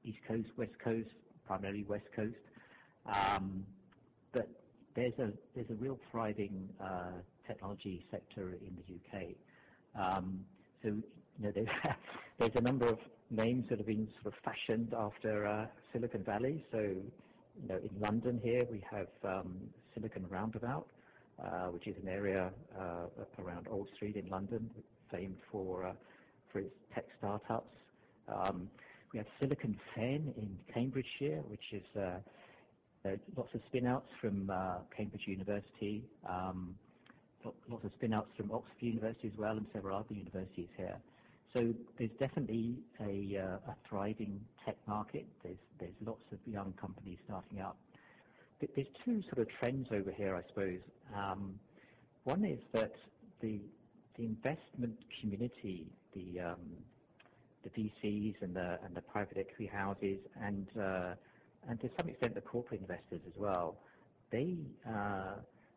East 0.05 0.19
Coast, 0.27 0.49
West 0.57 0.73
Coast, 0.83 1.11
primarily 1.47 1.85
West 1.85 2.07
Coast. 2.17 2.35
Um, 3.09 3.65
but 4.33 4.49
there's 4.95 5.15
a 5.71 5.75
real 5.75 5.99
thriving 6.11 6.69
uh, 6.83 7.13
technology 7.47 8.05
sector 8.11 8.51
in 8.61 8.77
the 8.77 8.95
UK. 8.95 9.35
Um, 9.95 10.45
so 10.83 10.91
there's 12.39 12.55
a 12.57 12.61
number 12.61 12.87
of 12.87 12.99
names 13.31 13.65
that 13.71 13.79
have 13.79 13.87
been 13.87 14.09
sort 14.23 14.35
of 14.35 14.41
fashioned 14.45 14.93
after 14.95 15.47
uh, 15.47 15.67
Silicon 15.93 16.25
Valley. 16.25 16.65
So 16.73 16.79
in 16.79 18.01
London 18.01 18.41
here 18.43 18.63
we 18.71 18.83
have 18.91 19.09
um, 19.25 19.57
Silicon 19.95 20.27
Roundabout, 20.29 20.87
uh, 21.43 21.67
which 21.67 21.87
is 21.87 21.95
an 22.03 22.09
area 22.09 22.51
around 23.39 23.69
Old 23.71 23.89
Street 23.95 24.17
in 24.17 24.29
London, 24.29 24.69
famed 25.13 25.39
for 25.51 25.95
its 26.55 26.75
tech 26.95 27.05
startups. 27.19 27.77
We 29.13 29.19
have 29.19 29.27
Silicon 29.41 29.79
Fen 29.95 30.35
in 30.37 30.59
Cambridgeshire, 30.75 31.41
which 31.49 31.65
is 31.73 31.85
lots 33.37 33.55
of 33.55 33.61
spin-outs 33.69 34.09
from 34.21 34.51
uh, 34.51 34.79
Cambridge 34.97 35.23
University, 35.27 36.05
um, 36.29 36.75
lots 37.69 37.85
of 37.85 37.91
spin-outs 37.97 38.31
from 38.37 38.51
Oxford 38.53 38.81
University 38.81 39.29
as 39.29 39.39
well, 39.39 39.57
and 39.57 39.67
several 39.73 39.99
other 39.99 40.15
universities 40.15 40.69
here. 40.77 40.97
So 41.55 41.73
there's 41.99 42.11
definitely 42.19 42.77
a, 43.01 43.39
uh, 43.39 43.73
thriving 43.89 44.41
tech 44.65 44.77
market. 44.87 45.27
There's 45.43 45.95
lots 46.05 46.25
of 46.33 46.39
young 46.47 46.75
companies 46.81 47.19
starting 47.25 47.61
up. 47.61 47.79
There's 48.61 48.89
two 49.05 49.23
sort 49.23 49.39
of 49.39 49.49
trends 49.59 49.87
over 49.93 50.11
here, 50.11 50.37
I 50.37 50.43
suppose. 50.49 50.81
Um, 51.15 51.59
one 52.25 52.45
is 52.45 52.59
that 52.75 52.93
the 53.41 53.61
investment 54.19 54.99
community, 55.21 55.87
the 56.15 56.41
um, 56.41 56.59
VCs 57.77 58.35
and 58.41 58.55
the 58.55 58.79
and 58.85 58.95
the 58.95 59.03
private 59.03 59.37
equity 59.39 59.67
houses, 59.67 60.19
and 60.43 60.67
uh, 60.81 61.15
and 61.69 61.81
to 61.81 61.91
some 61.99 62.09
extent 62.09 62.35
the 62.35 62.41
corporate 62.41 62.81
investors 62.81 63.21
as 63.27 63.33
well, 63.37 63.77
they 64.31 64.57
uh, 64.89 65.35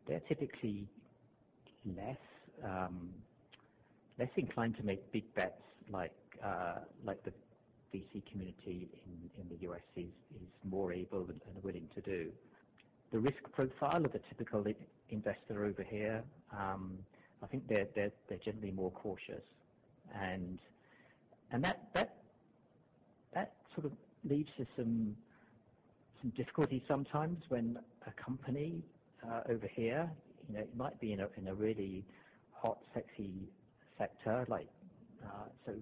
they're 0.07 0.21
typically 0.27 0.88
less 1.86 2.17
um, 2.63 3.10
less 4.17 4.29
inclined 4.36 4.77
to 4.77 4.83
make 4.83 5.12
big 5.12 5.33
bets 5.36 5.62
like 5.89 6.13
uh, 6.43 6.79
like 7.03 7.24
the 7.24 7.31
VC 7.93 8.24
community 8.31 8.89
in, 9.05 9.41
in 9.41 9.50
the 9.50 9.67
US 9.69 9.81
is, 9.95 10.05
is 10.36 10.48
more 10.63 10.93
able 10.93 11.27
and, 11.29 11.41
willing 11.63 11.88
to 11.95 12.01
do. 12.01 12.29
The 13.12 13.19
risk 13.19 13.43
profile 13.51 14.05
of 14.05 14.12
the 14.13 14.21
typical 14.29 14.65
investor 15.10 15.65
over 15.65 15.83
here, 15.83 16.24
um, 16.57 16.98
I 17.43 17.48
think 17.48 17.67
they're, 17.67 17.88
they're, 17.93 18.12
they're 18.29 18.38
generally 18.38 18.71
more 18.71 18.91
cautious. 18.91 19.43
And, 20.15 20.60
and 21.51 21.63
that, 21.63 21.89
that, 21.93 22.15
that 23.33 23.53
sort 23.75 23.86
of 23.86 23.91
leads 24.24 24.50
to 24.57 24.65
some, 24.77 25.15
some 26.21 26.31
difficulty 26.31 26.83
sometimes 26.87 27.43
when 27.49 27.77
a 28.07 28.11
company 28.23 28.83
uh, 29.27 29.41
over 29.49 29.67
here, 29.75 30.09
you 30.47 30.55
know, 30.55 30.61
it 30.61 30.75
might 30.75 30.99
be 30.99 31.13
in 31.13 31.21
a, 31.21 31.27
in 31.37 31.47
a 31.47 31.55
really 31.55 32.05
hot, 32.51 32.79
sexy 32.93 33.49
sector, 33.97 34.45
like, 34.47 34.69
uh, 35.25 35.45
so 35.65 35.73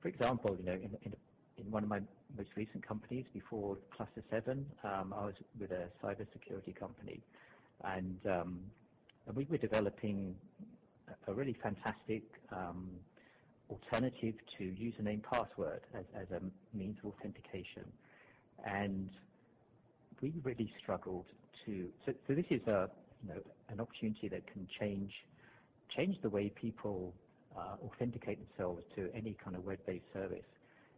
for 0.00 0.08
example, 0.08 0.56
you 0.58 0.64
know, 0.64 0.72
in, 0.72 0.96
in, 1.02 1.14
in 1.58 1.70
one 1.70 1.82
of 1.82 1.88
my 1.88 2.00
most 2.36 2.50
recent 2.56 2.86
companies 2.86 3.24
before 3.32 3.76
ClusterSeven, 3.98 4.64
um, 4.84 5.12
I 5.12 5.26
was 5.26 5.34
with 5.58 5.70
a 5.70 5.90
cybersecurity 6.02 6.78
company, 6.78 7.22
and, 7.84 8.18
um, 8.26 8.60
and 9.26 9.36
we 9.36 9.44
were 9.44 9.58
developing 9.58 10.36
a 11.26 11.34
really 11.34 11.56
fantastic 11.62 12.22
um, 12.50 12.88
alternative 13.70 14.34
to 14.58 14.64
username 14.64 15.22
password 15.22 15.82
as, 15.94 16.04
as 16.14 16.26
a 16.30 16.76
means 16.76 16.96
of 17.04 17.12
authentication. 17.12 17.92
And 18.64 19.10
we 20.22 20.32
really 20.42 20.72
struggled 20.80 21.26
to, 21.66 21.88
so, 22.06 22.12
so 22.26 22.34
this 22.34 22.46
is 22.50 22.60
a, 22.68 22.88
you 23.22 23.34
know, 23.34 23.40
an 23.68 23.80
opportunity 23.80 24.28
that 24.28 24.46
can 24.46 24.66
change, 24.80 25.12
change 25.94 26.16
the 26.22 26.30
way 26.30 26.48
people 26.48 27.12
uh, 27.56 27.76
authenticate 27.84 28.38
themselves 28.48 28.82
to 28.96 29.10
any 29.14 29.36
kind 29.44 29.56
of 29.56 29.64
web-based 29.64 30.04
service. 30.14 30.46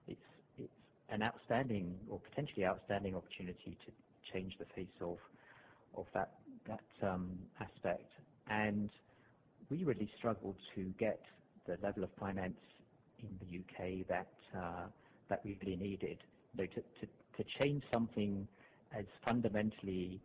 It's, 0.07 0.21
it's 0.59 0.71
an 1.09 1.23
outstanding 1.23 1.97
or 2.09 2.21
potentially 2.21 2.67
outstanding 2.67 3.17
opportunity 3.17 3.77
to 3.87 4.33
change 4.33 4.55
the 4.59 4.67
face 4.77 4.87
of, 5.01 5.17
of 5.97 6.07
that, 6.15 6.35
that 6.69 7.09
um, 7.09 7.31
aspect. 7.61 8.11
And 8.49 8.91
we 9.71 9.85
really 9.85 10.11
struggled 10.19 10.57
to 10.75 10.93
get 10.99 11.21
the 11.67 11.79
level 11.83 12.05
of 12.05 12.11
finance 12.21 12.59
in 13.21 13.31
the 13.41 13.59
UK 13.59 14.07
that 14.09 14.29
uh, 14.57 14.87
that 15.31 15.41
we 15.45 15.57
really 15.65 15.77
needed. 15.77 16.19
You 16.55 16.65
know, 16.65 16.67
to, 16.75 16.81
to, 17.01 17.43
to 17.43 17.45
change 17.63 17.83
something 17.93 18.47
as 18.97 19.05
fundamentally 19.27 20.21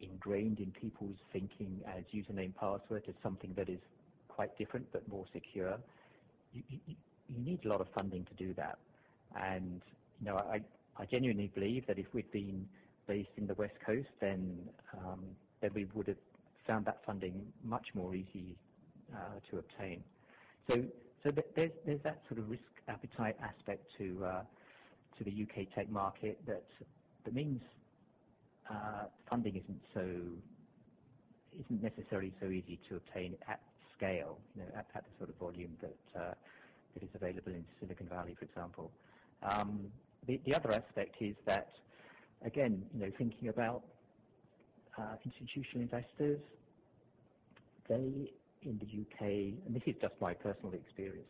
ingrained 0.00 0.60
in 0.60 0.70
people's 0.72 1.16
thinking 1.32 1.80
as 1.86 2.04
username 2.12 2.54
password 2.54 3.04
to 3.06 3.14
something 3.22 3.52
that 3.56 3.68
is 3.68 3.78
quite 4.28 4.56
different 4.58 4.86
but 4.92 5.06
more 5.08 5.24
secure, 5.32 5.78
you, 6.52 6.62
you, 6.68 6.94
you 7.28 7.44
need 7.44 7.64
a 7.64 7.68
lot 7.68 7.80
of 7.80 7.86
funding 7.94 8.24
to 8.24 8.34
do 8.34 8.54
that. 8.54 8.78
And 9.40 9.80
you 10.20 10.26
know, 10.26 10.36
I, 10.36 10.60
I 10.96 11.06
genuinely 11.06 11.50
believe 11.54 11.86
that 11.86 11.98
if 11.98 12.06
we'd 12.12 12.30
been 12.30 12.68
based 13.06 13.30
in 13.36 13.46
the 13.46 13.54
West 13.54 13.74
Coast, 13.84 14.08
then 14.20 14.68
um, 14.96 15.24
then 15.60 15.70
we 15.74 15.86
would 15.94 16.08
have 16.08 16.16
found 16.66 16.84
that 16.86 17.00
funding 17.04 17.40
much 17.62 17.88
more 17.94 18.14
easy 18.14 18.56
uh, 19.14 19.40
to 19.50 19.58
obtain. 19.58 20.02
So, 20.70 20.82
so 21.22 21.30
there's 21.56 21.70
there's 21.84 22.02
that 22.04 22.20
sort 22.28 22.38
of 22.38 22.50
risk 22.50 22.62
appetite 22.88 23.36
aspect 23.42 23.84
to 23.98 24.24
uh, 24.24 24.42
to 25.18 25.24
the 25.24 25.30
UK 25.30 25.74
tech 25.74 25.90
market 25.90 26.38
that 26.46 26.64
that 27.24 27.34
means 27.34 27.60
uh, 28.70 29.08
funding 29.28 29.56
isn't 29.56 29.82
so 29.92 30.02
isn't 31.60 31.82
necessarily 31.82 32.34
so 32.40 32.48
easy 32.48 32.80
to 32.88 32.96
obtain 32.96 33.36
at 33.48 33.60
scale, 33.96 34.38
you 34.54 34.62
know, 34.62 34.68
at, 34.76 34.86
at 34.94 35.04
the 35.04 35.10
sort 35.18 35.30
of 35.30 35.36
volume 35.36 35.78
that 35.80 36.20
uh, 36.20 36.34
that 36.94 37.02
is 37.02 37.10
available 37.14 37.52
in 37.52 37.64
Silicon 37.80 38.08
Valley, 38.08 38.34
for 38.38 38.44
example. 38.44 38.90
Um, 39.42 39.92
the, 40.26 40.38
the 40.46 40.54
other 40.54 40.72
aspect 40.72 41.16
is 41.20 41.36
that, 41.46 41.68
again, 42.44 42.88
you 42.94 43.00
know, 43.00 43.12
thinking 43.18 43.48
about 43.48 43.82
uh, 44.98 45.16
institutional 45.24 45.82
investors, 45.82 46.40
they 47.88 48.32
in 48.62 48.78
the 48.78 48.86
UK, 48.86 49.20
and 49.66 49.74
this 49.76 49.82
is 49.86 49.94
just 50.00 50.14
my 50.20 50.32
personal 50.34 50.72
experience, 50.72 51.28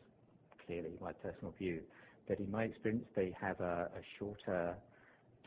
clearly 0.67 0.97
my 1.01 1.13
personal 1.13 1.53
view, 1.59 1.83
that 2.29 2.39
in 2.39 2.51
my 2.51 2.65
experience 2.65 3.07
they 3.17 3.35
have 3.41 3.61
a, 3.61 3.91
a 3.97 4.03
shorter 4.19 4.77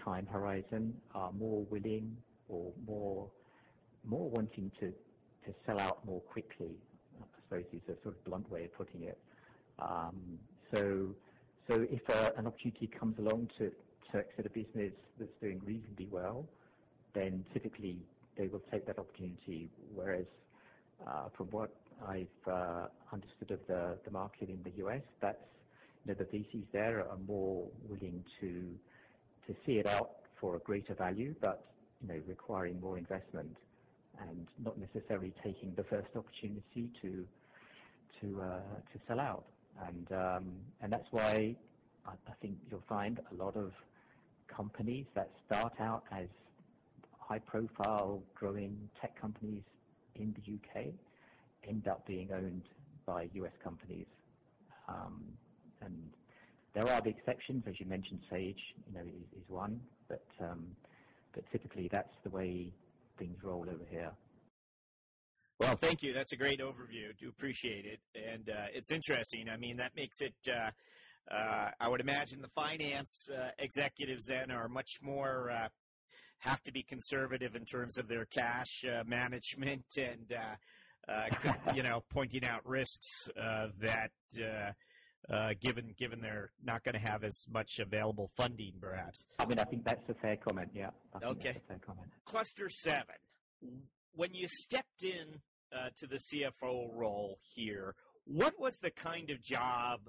time 0.07 0.25
horizon, 0.27 1.01
are 1.13 1.33
more 1.33 1.65
willing 1.65 2.23
or 2.49 2.73
more 2.77 3.31
more 4.03 4.29
wanting 4.31 4.71
to, 4.79 4.91
to 5.45 5.53
sell 5.65 5.79
out 5.79 6.05
more 6.05 6.21
quickly. 6.21 6.81
I 7.21 7.25
suppose 7.43 7.65
is 7.73 7.83
a 7.89 8.01
sort 8.03 8.17
of 8.17 8.25
blunt 8.25 8.49
way 8.49 8.65
of 8.65 8.73
putting 8.77 9.03
it. 9.03 9.19
Um, 9.79 10.39
so 10.73 11.15
so 11.69 11.75
if 11.83 12.03
uh, 12.09 12.31
an 12.37 12.47
opportunity 12.47 12.89
comes 12.99 13.17
along 13.19 13.49
to, 13.59 13.71
to 13.71 14.19
exit 14.19 14.45
a 14.47 14.49
business 14.49 14.93
that's 15.19 15.31
doing 15.41 15.59
reasonably 15.65 16.07
well, 16.11 16.47
then 17.15 17.45
typically 17.53 18.07
they 18.37 18.47
will 18.47 18.63
take 18.71 18.85
that 18.87 18.99
opportunity. 18.99 19.71
Whereas 19.77 20.27
uh, 21.05 21.29
from 21.37 21.49
what 21.51 21.71
I've 22.01 22.47
uh, 22.47 22.87
understood 23.13 23.51
of 23.51 23.61
the, 23.67 24.01
the 24.05 24.11
market 24.11 24.49
in 24.49 24.63
the 24.63 24.71
US, 24.85 25.03
that's 25.21 25.43
you 26.05 26.13
know, 26.13 26.19
the 26.19 26.25
VCs 26.25 26.71
there 26.73 27.07
are 27.09 27.17
more 27.19 27.71
willing 27.83 28.25
to 28.41 28.79
to 29.47 29.53
see 29.65 29.73
it 29.79 29.87
out 29.87 30.21
for 30.39 30.55
a 30.55 30.59
greater 30.59 30.95
value, 30.95 31.35
but 31.41 31.73
you 32.01 32.07
know 32.07 32.15
requiring 32.27 32.79
more 32.79 32.97
investment 32.97 33.57
and 34.19 34.47
not 34.59 34.77
necessarily 34.77 35.33
taking 35.43 35.75
the 35.75 35.83
first 35.85 36.15
opportunity 36.15 36.91
to 37.01 37.27
to 38.21 38.41
uh, 38.41 38.81
to 38.93 39.01
sell 39.07 39.19
out. 39.19 39.45
And 39.77 40.11
um, 40.11 40.73
and 40.81 40.91
that's 40.91 41.07
why 41.11 41.55
I, 42.05 42.11
I 42.27 42.33
think 42.41 42.59
you'll 42.69 42.83
find 42.89 43.19
a 43.31 43.33
lot 43.33 43.55
of 43.55 43.71
companies 44.55 45.05
that 45.15 45.29
start 45.45 45.73
out 45.79 46.03
as 46.11 46.29
high-profile, 47.13 48.23
growing 48.33 48.89
tech 49.01 49.19
companies 49.19 49.63
in 50.15 50.33
the 50.33 50.55
UK 50.55 50.93
end 51.67 51.87
up 51.87 52.05
being 52.07 52.31
owned 52.31 52.63
by 53.05 53.23
US 53.33 53.53
companies. 53.63 54.07
Um, 54.87 55.37
and 55.81 56.15
there 56.73 56.87
are 56.87 57.01
the 57.01 57.09
exceptions, 57.09 57.63
as 57.67 57.79
you 57.79 57.85
mentioned, 57.85 58.19
Sage, 58.29 58.59
you 58.87 58.93
know, 58.93 59.01
is, 59.01 59.41
is 59.41 59.49
one, 59.49 59.79
but 60.07 60.25
um, 60.39 60.65
but 61.33 61.43
typically 61.51 61.89
that's 61.91 62.13
the 62.23 62.29
way 62.29 62.71
things 63.17 63.37
roll 63.43 63.61
over 63.61 63.83
here. 63.89 64.11
Well, 65.59 65.75
thank 65.75 66.03
you. 66.03 66.13
That's 66.13 66.33
a 66.33 66.35
great 66.35 66.59
overview. 66.59 67.17
Do 67.19 67.29
appreciate 67.29 67.85
it, 67.85 67.99
and 68.15 68.49
uh, 68.49 68.67
it's 68.73 68.91
interesting. 68.91 69.49
I 69.49 69.57
mean, 69.57 69.77
that 69.77 69.95
makes 69.95 70.21
it. 70.21 70.35
Uh, 70.47 70.71
uh, 71.33 71.71
I 71.79 71.89
would 71.89 71.99
imagine 71.99 72.41
the 72.41 72.49
finance 72.49 73.29
executives 73.59 74.25
then 74.25 74.49
are 74.49 74.69
much 74.69 74.99
more 75.01 75.51
have 76.39 76.63
to 76.63 76.71
be 76.71 76.83
conservative 76.83 77.55
in 77.55 77.65
terms 77.65 77.97
of 77.97 78.07
their 78.07 78.25
cash 78.25 78.85
management 79.05 79.83
and 79.97 80.31
you 81.75 81.83
know 81.83 82.03
pointing 82.09 82.45
out 82.45 82.65
risks 82.65 83.29
that. 83.79 84.11
Given 85.59 85.93
given 85.97 86.21
they're 86.21 86.51
not 86.63 86.83
going 86.83 86.93
to 86.93 87.11
have 87.11 87.23
as 87.23 87.45
much 87.51 87.79
available 87.79 88.31
funding, 88.37 88.73
perhaps. 88.79 89.25
I 89.39 89.45
mean, 89.45 89.59
I 89.59 89.65
think 89.65 89.83
that's 89.83 90.09
a 90.09 90.13
fair 90.13 90.37
comment. 90.37 90.69
Yeah. 90.73 90.89
okay. 91.23 91.61
fair 91.67 91.79
comment. 91.85 92.09
ClusterSeven 92.25 93.19
when 94.17 94.33
you 94.33 94.47
stepped 94.47 95.03
in 95.03 95.39
uh, 95.71 95.89
to 95.95 96.07
the 96.07 96.17
CFO 96.17 96.89
role 96.93 97.39
here, 97.41 97.95
what 98.25 98.59
was 98.59 98.77
the 98.77 98.91
kind 98.91 99.29
of 99.29 99.41
job 99.41 99.99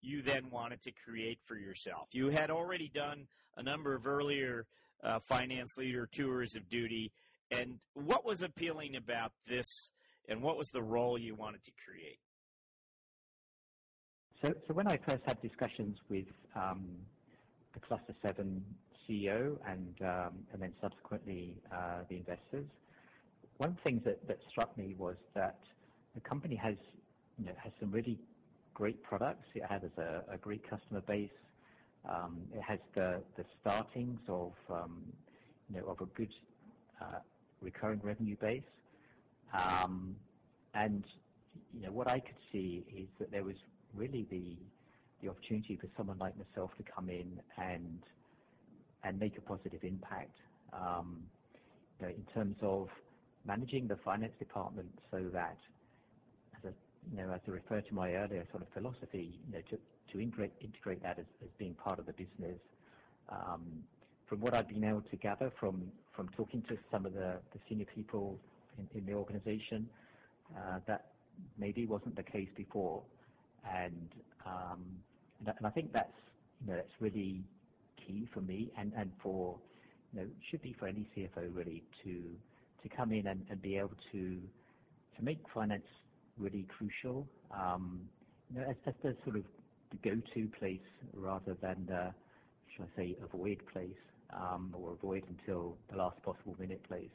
you 0.00 0.22
then 0.22 0.50
wanted 0.50 0.80
to 0.82 0.92
create 1.04 1.38
for 1.44 1.56
yourself? 1.56 2.08
You 2.12 2.30
had 2.30 2.50
already 2.50 2.90
done 2.92 3.26
a 3.56 3.62
number 3.62 3.94
of 3.94 4.06
earlier 4.06 4.66
uh, 5.04 5.18
finance 5.28 5.76
leader 5.76 6.08
tours 6.10 6.56
of 6.56 6.68
duty, 6.68 7.12
and 7.50 7.78
what 7.94 8.24
was 8.24 8.42
appealing 8.42 8.96
about 8.96 9.32
this, 9.46 9.90
and 10.28 10.42
what 10.42 10.56
was 10.56 10.68
the 10.70 10.82
role 10.82 11.18
you 11.18 11.34
wanted 11.34 11.62
to 11.64 11.70
create? 11.84 12.18
So, 14.42 14.54
so 14.68 14.74
when 14.74 14.86
I 14.86 14.96
first 14.98 15.22
had 15.26 15.42
discussions 15.42 15.98
with 16.08 16.26
um, 16.54 16.86
the 17.74 17.80
ClusterSeven 17.80 18.60
CEO 19.08 19.58
and, 19.66 20.00
um, 20.02 20.46
and 20.52 20.62
then 20.62 20.72
subsequently 20.80 21.56
uh, 21.72 22.02
the 22.08 22.18
investors, 22.18 22.66
one 23.56 23.70
of 23.70 23.76
the 23.76 23.82
things 23.82 24.02
that, 24.04 24.24
that 24.28 24.38
struck 24.48 24.78
me 24.78 24.94
was 24.96 25.16
that 25.34 25.58
the 26.14 26.20
company 26.20 26.54
has, 26.54 26.76
you 27.36 27.46
know, 27.46 27.52
has 27.60 27.72
some 27.80 27.90
really 27.90 28.16
great 28.74 29.02
products. 29.02 29.44
It 29.56 29.64
has 29.68 29.82
a, 29.98 30.22
a 30.32 30.38
great 30.38 30.62
customer 30.70 31.00
base. 31.00 31.30
Um, 32.08 32.42
it 32.54 32.62
has 32.62 32.78
the, 32.94 33.20
the 33.36 33.44
startings 33.60 34.20
of, 34.28 34.52
um, 34.70 35.02
you 35.68 35.80
know, 35.80 35.88
of 35.88 36.00
a 36.00 36.06
good 36.06 36.32
uh, 37.00 37.18
recurring 37.60 38.00
revenue 38.04 38.36
base. 38.36 38.62
Um, 39.52 40.14
and 40.74 41.02
you 41.74 41.82
know, 41.82 41.90
what 41.90 42.08
I 42.08 42.20
could 42.20 42.36
see 42.52 42.84
is 42.96 43.08
that 43.18 43.32
there 43.32 43.42
was 43.42 43.56
really 43.94 44.26
the 44.30 44.56
the 45.20 45.28
opportunity 45.28 45.76
for 45.76 45.88
someone 45.96 46.16
like 46.18 46.34
myself 46.38 46.70
to 46.76 46.84
come 46.84 47.10
in 47.10 47.40
and 47.56 49.18
make 49.18 49.36
a 49.36 49.40
positive 49.40 49.82
impact. 49.82 50.36
Um, 50.72 51.24
in 52.00 52.24
terms 52.32 52.56
of 52.62 52.88
managing 53.44 53.88
the 53.88 53.96
finance 53.96 54.34
department, 54.38 54.96
so 55.10 55.28
that 55.32 55.56
as 56.64 57.40
I 57.46 57.50
referred 57.50 57.86
to 57.88 57.94
my 57.94 58.12
earlier 58.12 58.46
sort 58.50 58.62
of 58.62 58.68
philosophy, 58.74 59.40
to 60.12 60.20
integrate 60.20 61.02
that 61.02 61.18
as, 61.18 61.26
being 61.58 61.74
part 61.74 61.98
of 61.98 62.06
the 62.06 62.12
business. 62.12 62.60
Um, 63.28 63.82
from 64.26 64.40
what 64.40 64.54
I've 64.54 64.68
been 64.68 64.84
able 64.84 65.02
to 65.02 65.16
gather 65.16 65.50
from 65.58 65.90
talking 66.36 66.62
to 66.68 66.76
some 66.90 67.06
of 67.06 67.14
the, 67.14 67.38
senior 67.68 67.86
people 67.94 68.38
in, 68.78 68.88
in 68.98 69.06
the 69.06 69.14
organization, 69.14 69.88
uh, 70.56 70.80
that 70.86 71.12
maybe 71.56 71.86
wasn't 71.86 72.16
the 72.16 72.22
case 72.22 72.48
before, 72.56 73.02
and 73.74 74.08
um, 74.46 75.02
and 75.46 75.66
I 75.66 75.70
think 75.70 75.92
that's 75.92 76.12
you 76.60 76.68
know 76.68 76.76
that's 76.76 77.00
really 77.00 77.44
key 77.96 78.28
for 78.32 78.40
me 78.40 78.72
and 78.76 78.92
and 78.96 79.10
for 79.22 79.58
you 80.12 80.20
know 80.20 80.28
should 80.50 80.62
be 80.62 80.74
for 80.78 80.86
any 80.88 81.06
CFO 81.16 81.54
really 81.54 81.82
to 82.04 82.22
to 82.82 82.88
come 82.88 83.12
in 83.12 83.26
and, 83.26 83.46
and 83.50 83.60
be 83.60 83.76
able 83.76 83.96
to 84.12 84.40
to 85.16 85.22
make 85.22 85.38
finance 85.52 85.86
really 86.36 86.66
crucial. 86.76 87.26
Um, 87.50 88.08
you 88.50 88.60
know, 88.60 88.66
as, 88.68 88.76
as 88.86 88.94
the 89.02 89.16
sort 89.24 89.36
of 89.36 89.44
the 89.90 89.96
go-to 90.08 90.48
place 90.58 90.80
rather 91.14 91.54
than 91.54 91.86
the, 91.86 92.14
shall 92.76 92.86
I 92.92 92.96
say, 92.96 93.16
avoid 93.22 93.62
place 93.72 93.96
um, 94.30 94.74
or 94.76 94.92
avoid 94.92 95.24
until 95.28 95.76
the 95.90 95.96
last 95.96 96.22
possible 96.22 96.54
minute 96.58 96.82
place. 96.84 97.10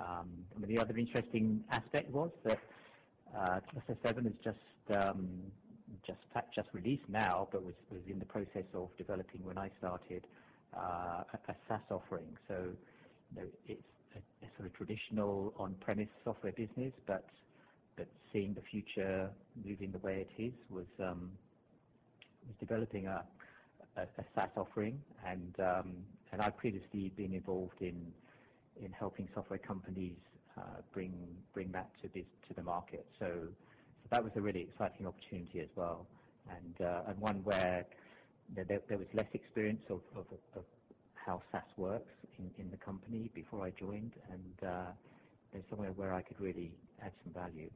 Um, 0.00 0.28
I 0.54 0.58
mean, 0.60 0.74
the 0.76 0.80
other 0.80 0.96
interesting 0.96 1.64
aspect 1.70 2.10
was 2.10 2.30
that 2.44 2.60
uh, 3.36 3.60
ClusterSeven 3.70 4.26
is 4.26 4.36
just 4.44 4.58
um, 4.96 5.42
just 6.06 6.20
just 6.54 6.68
released 6.72 7.08
now, 7.08 7.48
but 7.52 7.62
was, 7.64 7.74
was 7.90 8.00
in 8.08 8.18
the 8.18 8.24
process 8.26 8.64
of 8.74 8.88
developing 8.96 9.44
when 9.44 9.58
I 9.58 9.70
started 9.78 10.26
uh, 10.76 11.22
a, 11.32 11.38
a, 11.48 11.56
SaaS 11.68 11.80
offering. 11.90 12.36
So, 12.46 12.54
you 13.34 13.42
know, 13.42 13.48
it's 13.66 13.82
a, 14.14 14.18
a 14.44 14.48
sort 14.56 14.66
of 14.66 14.74
traditional 14.74 15.54
on-premise 15.58 16.08
software 16.24 16.52
business, 16.52 16.92
but 17.06 17.24
but 17.96 18.06
seeing 18.32 18.54
the 18.54 18.62
future 18.70 19.30
moving 19.64 19.90
the 19.90 19.98
way 19.98 20.26
it 20.28 20.42
is 20.42 20.52
was 20.70 20.86
um, 21.00 21.30
was 22.46 22.56
developing 22.60 23.06
a, 23.06 23.24
a, 23.96 24.02
a 24.02 24.24
SaaS 24.34 24.50
offering, 24.56 25.00
and 25.26 25.54
um, 25.60 25.96
and 26.32 26.42
I've 26.42 26.56
previously 26.56 27.12
been 27.16 27.34
involved 27.34 27.80
in 27.80 28.12
in 28.80 28.92
helping 28.92 29.28
software 29.34 29.58
companies 29.58 30.16
uh, 30.56 30.80
bring 30.92 31.12
bring 31.52 31.72
that 31.72 31.90
to 32.02 32.08
this 32.14 32.26
to 32.48 32.54
the 32.54 32.62
market. 32.62 33.06
So, 33.18 33.48
that 34.10 34.22
was 34.22 34.32
a 34.36 34.40
really 34.40 34.60
exciting 34.60 35.06
opportunity 35.06 35.60
as 35.60 35.68
well, 35.76 36.06
and 36.48 36.86
uh, 36.86 37.02
and 37.08 37.18
one 37.18 37.40
where 37.44 37.84
there, 38.54 38.80
there 38.88 38.98
was 38.98 39.06
less 39.12 39.26
experience 39.34 39.82
of, 39.90 40.00
of, 40.16 40.24
of 40.56 40.64
how 41.14 41.42
SaaS 41.52 41.62
works 41.76 42.12
in, 42.38 42.50
in 42.58 42.70
the 42.70 42.76
company 42.76 43.30
before 43.34 43.64
I 43.64 43.70
joined, 43.78 44.12
and 44.32 44.68
uh, 44.68 44.90
there's 45.52 45.64
somewhere 45.68 45.92
where 45.92 46.14
I 46.14 46.22
could 46.22 46.40
really 46.40 46.72
add 47.02 47.12
some 47.22 47.32
value. 47.32 47.70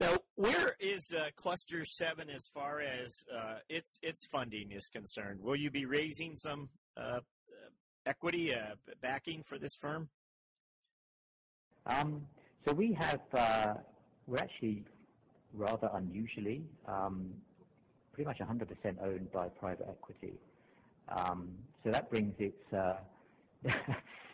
Now, 0.00 0.16
where 0.36 0.76
is 0.80 1.12
uh, 1.12 1.30
ClusterSeven 1.40 2.34
as 2.34 2.48
far 2.48 2.80
as 2.80 3.24
uh, 3.32 3.58
its 3.68 3.98
its 4.02 4.24
funding 4.26 4.72
is 4.72 4.88
concerned? 4.88 5.40
Will 5.40 5.56
you 5.56 5.70
be 5.70 5.84
raising 5.84 6.36
some 6.36 6.68
uh, 6.96 7.20
equity 8.06 8.54
uh, 8.54 8.74
backing 9.00 9.42
for 9.44 9.58
this 9.58 9.74
firm? 9.74 10.08
Um, 11.86 12.22
so 12.64 12.72
we 12.72 12.92
have 12.94 13.20
uh, 13.32 13.74
we're 14.26 14.38
actually 14.38 14.84
rather 15.54 15.90
unusually 15.94 16.62
um, 16.86 17.30
pretty 18.12 18.26
much 18.28 18.38
100% 18.38 18.66
owned 19.02 19.32
by 19.32 19.48
private 19.48 19.86
equity. 19.88 20.34
Um, 21.08 21.48
so 21.84 21.90
that 21.90 22.10
brings 22.10 22.34
its 22.38 22.72
uh, 22.72 22.96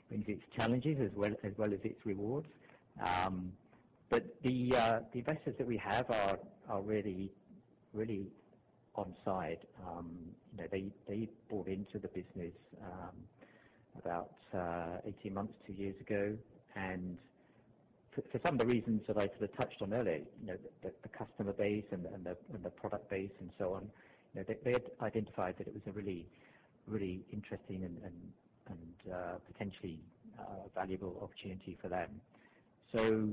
brings 0.08 0.24
its 0.28 0.42
challenges 0.56 0.98
as 1.00 1.10
well 1.16 1.72
as 1.72 1.80
its 1.82 2.04
rewards. 2.04 2.48
Um, 3.04 3.52
but 4.10 4.24
the 4.42 4.74
uh, 4.76 5.00
the 5.12 5.18
investors 5.18 5.54
that 5.58 5.66
we 5.66 5.76
have 5.78 6.10
are 6.10 6.38
really 6.82 7.30
really 7.92 8.26
on 8.94 9.14
side. 9.24 9.58
You 10.56 10.64
know, 10.64 10.90
they 11.08 11.28
bought 11.48 11.68
into 11.68 11.98
the 11.98 12.08
business 12.08 12.52
about 13.98 14.32
uh, 14.54 14.98
18 15.06 15.34
months, 15.34 15.54
two 15.66 15.72
years 15.72 15.94
ago, 16.00 16.36
and 16.76 17.18
for, 18.32 18.40
some 18.44 18.54
of 18.54 18.58
the 18.58 18.66
reasons 18.66 19.02
that 19.06 19.16
I 19.16 19.26
sort 19.26 19.42
of 19.42 19.56
touched 19.56 19.82
on 19.82 19.92
earlier, 19.92 20.20
you 20.40 20.46
know, 20.46 20.56
the, 20.82 20.92
customer 21.08 21.52
base 21.52 21.84
and, 21.90 22.06
and, 22.06 22.24
the, 22.24 22.70
product 22.70 23.10
base 23.10 23.30
and 23.40 23.50
so 23.58 23.74
on, 23.74 23.90
you 24.34 24.40
know, 24.40 24.44
they, 24.46 24.56
they 24.64 24.72
had 24.72 24.90
identified 25.02 25.56
that 25.58 25.66
it 25.66 25.74
was 25.74 25.82
a 25.86 25.92
really 25.92 26.26
really 26.88 27.20
interesting 27.32 27.84
and 27.84 27.98
and, 28.02 29.12
uh, 29.14 29.38
potentially 29.50 29.98
uh, 30.38 30.42
valuable 30.74 31.18
opportunity 31.22 31.76
for 31.80 31.88
them. 31.88 32.08
So 32.94 33.30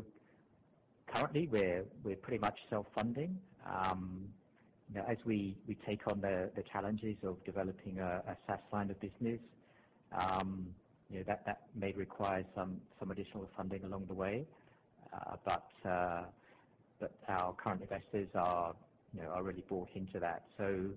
currently 1.13 1.47
we're 1.51 1.83
we're 2.03 2.15
pretty 2.15 2.39
much 2.39 2.57
self-funding. 2.69 3.37
Um, 3.65 4.29
you 4.89 4.99
know, 4.99 5.05
as 5.09 5.17
we, 5.25 5.57
we 5.67 5.75
take 5.85 6.07
on 6.07 6.21
the, 6.21 6.51
the 6.55 6.63
challenges 6.71 7.15
of 7.23 7.43
developing 7.43 7.99
a, 7.99 8.21
a 8.27 8.37
SaaS 8.47 8.59
line 8.71 8.91
of 8.91 8.99
business, 9.01 9.39
um, 10.11 10.67
you 11.09 11.17
know, 11.17 11.23
that, 11.27 11.43
that 11.45 11.61
may 11.75 11.91
require 11.93 12.45
some, 12.55 12.79
some 12.99 13.11
additional 13.11 13.49
funding 13.57 13.83
along 13.83 14.05
the 14.07 14.13
way. 14.13 14.45
Uh, 15.13 15.35
but 15.45 15.89
uh, 15.89 16.23
but 16.99 17.11
our 17.27 17.53
current 17.53 17.81
investors 17.81 18.27
are 18.35 18.75
you 19.13 19.21
know 19.21 19.31
really 19.41 19.63
bought 19.67 19.89
into 19.95 20.19
that. 20.19 20.43
So 20.57 20.91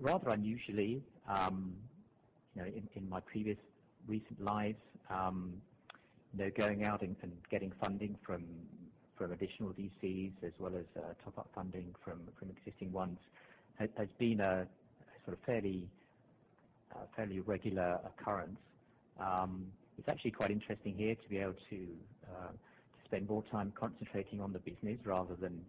rather 0.00 0.30
unusually, 0.30 1.02
um, 1.28 1.74
you 2.54 2.62
know, 2.62 2.68
in, 2.94 3.08
my 3.08 3.20
previous 3.20 3.58
recent 4.06 4.42
lives, 4.42 4.80
um, 5.10 5.52
you 6.32 6.44
know, 6.44 6.50
going 6.56 6.86
out 6.86 7.02
and, 7.02 7.16
getting 7.50 7.72
funding 7.82 8.16
from 8.24 8.44
additional 9.32 9.70
VCs 9.70 10.32
as 10.44 10.52
well 10.58 10.72
as 10.76 10.84
uh, 10.96 11.12
top-up 11.24 11.48
funding 11.54 11.94
from 12.04 12.20
existing 12.58 12.92
ones 12.92 13.18
has 13.78 14.08
been 14.18 14.40
a 14.40 14.66
sort 15.24 15.36
of 15.36 15.44
fairly 15.44 15.86
regular 17.40 17.98
occurrence. 18.04 18.58
Um, 19.20 19.66
it's 19.98 20.08
actually 20.08 20.30
quite 20.30 20.50
interesting 20.50 20.94
here 20.96 21.14
to 21.14 21.28
be 21.28 21.38
able 21.38 21.54
to 21.70 21.86
spend 23.06 23.28
more 23.28 23.44
time 23.50 23.72
concentrating 23.78 24.40
on 24.40 24.52
the 24.52 24.58
business 24.58 24.98
rather 25.04 25.34
than 25.34 25.60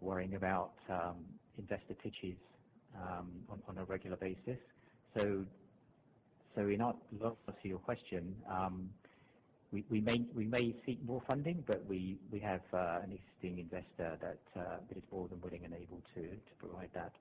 worrying 0.00 0.34
about 0.34 0.72
um, 0.88 1.16
investor 1.58 1.94
pitches 1.94 2.36
um, 2.96 3.28
on, 3.50 3.60
on, 3.68 3.78
a 3.78 3.84
regular 3.84 4.16
basis. 4.16 4.58
So, 5.16 5.44
so 6.54 6.62
in 6.62 6.80
answer 6.80 7.34
to 7.62 7.68
your 7.68 7.78
question, 7.78 8.34
um, 8.50 8.90
we, 9.70 9.84
we 9.90 10.00
may 10.00 10.24
we 10.34 10.46
may 10.46 10.74
seek 10.86 10.98
more 11.04 11.20
funding, 11.26 11.62
but 11.66 11.84
we 11.86 12.18
we 12.30 12.40
have 12.40 12.62
uh, 12.72 13.00
an 13.02 13.12
existing 13.12 13.58
investor 13.58 14.16
that 14.20 14.60
uh, 14.60 14.76
that 14.88 14.96
is 14.96 15.04
more 15.12 15.28
than 15.28 15.40
willing 15.42 15.64
and 15.64 15.74
able 15.74 16.00
to 16.14 16.22
to 16.22 16.54
provide 16.58 16.88
that. 16.94 17.12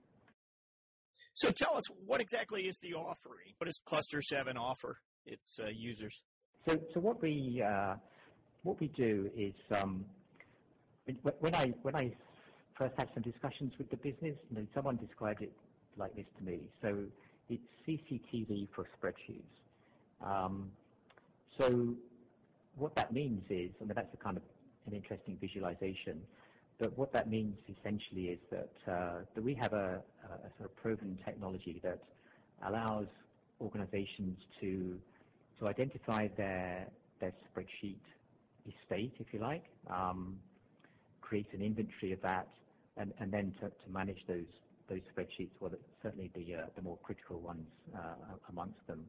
So 1.33 1.51
tell 1.51 1.75
us 1.75 1.83
what 2.05 2.21
exactly 2.21 2.61
is 2.63 2.77
the 2.81 2.93
offering? 2.93 3.53
What 3.57 3.65
does 3.67 3.79
ClusterSeven 3.85 4.55
offer 4.57 4.97
its 5.25 5.59
uh, 5.61 5.67
users? 5.75 6.23
So 6.67 6.77
so 6.93 7.01
what 7.01 7.21
we 7.21 7.61
uh, 7.65 7.95
what 8.67 8.79
we 8.81 8.87
do 8.87 9.31
is 9.35 9.53
um, 9.79 10.03
when 11.39 11.55
I 11.55 11.73
when 11.83 11.95
I 11.95 12.11
first 12.77 12.93
had 12.97 13.07
some 13.13 13.23
discussions 13.23 13.71
with 13.77 13.89
the 13.89 13.95
business, 13.95 14.35
you 14.49 14.57
know, 14.57 14.67
someone 14.75 14.97
described 14.97 15.41
it 15.41 15.53
like 15.95 16.13
this 16.15 16.25
to 16.37 16.43
me. 16.43 16.59
So 16.81 17.05
it's 17.49 17.63
CCTV 17.87 18.67
for 18.75 18.85
spreadsheets. 18.95 19.55
Um, 20.21 20.69
so 21.57 21.95
what 22.75 22.93
that 22.95 23.13
means 23.13 23.41
is, 23.49 23.71
I 23.81 23.85
mean, 23.85 23.93
that's 23.95 24.13
a 24.13 24.17
kind 24.17 24.35
of 24.35 24.43
an 24.85 24.93
interesting 24.93 25.37
visualization. 25.39 26.21
But 26.77 26.95
what 26.97 27.13
that 27.13 27.29
means 27.29 27.55
essentially 27.79 28.25
is 28.35 28.39
that 28.51 28.93
uh, 28.93 29.19
that 29.33 29.43
we 29.43 29.53
have 29.55 29.71
a, 29.71 30.01
a, 30.25 30.49
sort 30.57 30.69
of 30.69 30.75
proven 30.75 31.17
technology 31.23 31.79
that 31.83 31.99
allows 32.67 33.07
organizations 33.61 34.37
to 34.59 34.99
to 35.59 35.67
identify 35.69 36.27
their 36.35 36.87
their 37.21 37.33
spreadsheet 37.47 38.03
estate, 38.67 39.13
if 39.19 39.27
you 39.33 39.39
like, 39.39 39.65
um, 39.89 40.37
create 41.21 41.47
an 41.53 41.61
inventory 41.61 42.13
of 42.13 42.21
that, 42.21 42.47
and, 42.97 43.13
then 43.31 43.53
to, 43.61 43.71
manage 43.91 44.23
those 44.27 44.45
spreadsheets, 44.89 45.51
well, 45.59 45.71
certainly 46.01 46.31
the 46.33 46.55
uh, 46.55 46.61
the 46.75 46.81
more 46.81 46.97
critical 47.03 47.39
ones 47.39 47.67
uh, 47.95 48.35
amongst 48.49 48.85
them. 48.87 49.05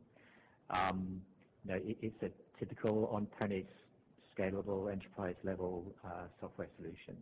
Um, 0.70 1.22
it's 1.66 2.22
a 2.22 2.30
typical 2.58 3.06
on-premise, 3.12 3.66
scalable, 4.36 4.90
enterprise-level 4.90 5.92
uh, 6.04 6.08
software 6.40 6.68
solution. 6.76 7.16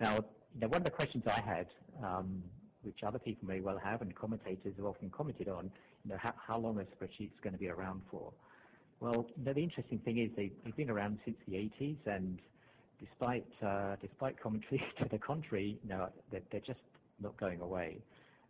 Now, 0.00 0.24
one 0.60 0.80
of 0.80 0.84
the 0.84 0.90
questions 0.90 1.24
I 1.26 1.40
had, 1.40 1.66
um, 2.02 2.42
which 2.82 3.02
other 3.06 3.18
people 3.18 3.48
may 3.48 3.60
well 3.60 3.78
have, 3.82 4.02
and 4.02 4.14
commentators 4.14 4.74
have 4.76 4.86
often 4.86 5.10
commented 5.10 5.48
on, 5.48 5.70
how 6.20 6.58
long 6.58 6.78
are 6.78 6.84
spreadsheets 6.84 7.40
going 7.42 7.54
to 7.54 7.58
be 7.58 7.68
around 7.68 8.02
for? 8.10 8.32
Well, 9.04 9.26
know, 9.44 9.52
the 9.52 9.60
interesting 9.60 9.98
thing 9.98 10.16
is 10.16 10.34
they, 10.34 10.50
have 10.64 10.76
been 10.76 10.88
around 10.88 11.18
since 11.26 11.36
the 11.46 11.56
80s, 11.56 11.98
and 12.06 12.40
despite 12.98 13.44
uh, 13.62 13.96
despite 14.00 14.40
commentary 14.40 14.82
to 14.98 15.06
the 15.10 15.18
contrary, 15.18 15.78
know, 15.90 16.08
they're, 16.30 16.40
they're 16.50 16.62
just 16.62 16.80
not 17.20 17.38
going 17.38 17.60
away. 17.60 17.98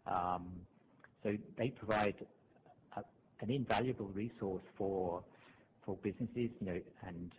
Um, 0.06 0.64
so 1.24 1.36
they 1.58 1.70
provide 1.70 2.24
a, 2.96 3.02
an 3.40 3.50
invaluable 3.50 4.06
resource 4.06 4.62
for 4.78 5.24
for 5.84 5.96
businesses, 5.96 6.50
you 6.60 6.66
know, 6.66 6.80
and 7.04 7.32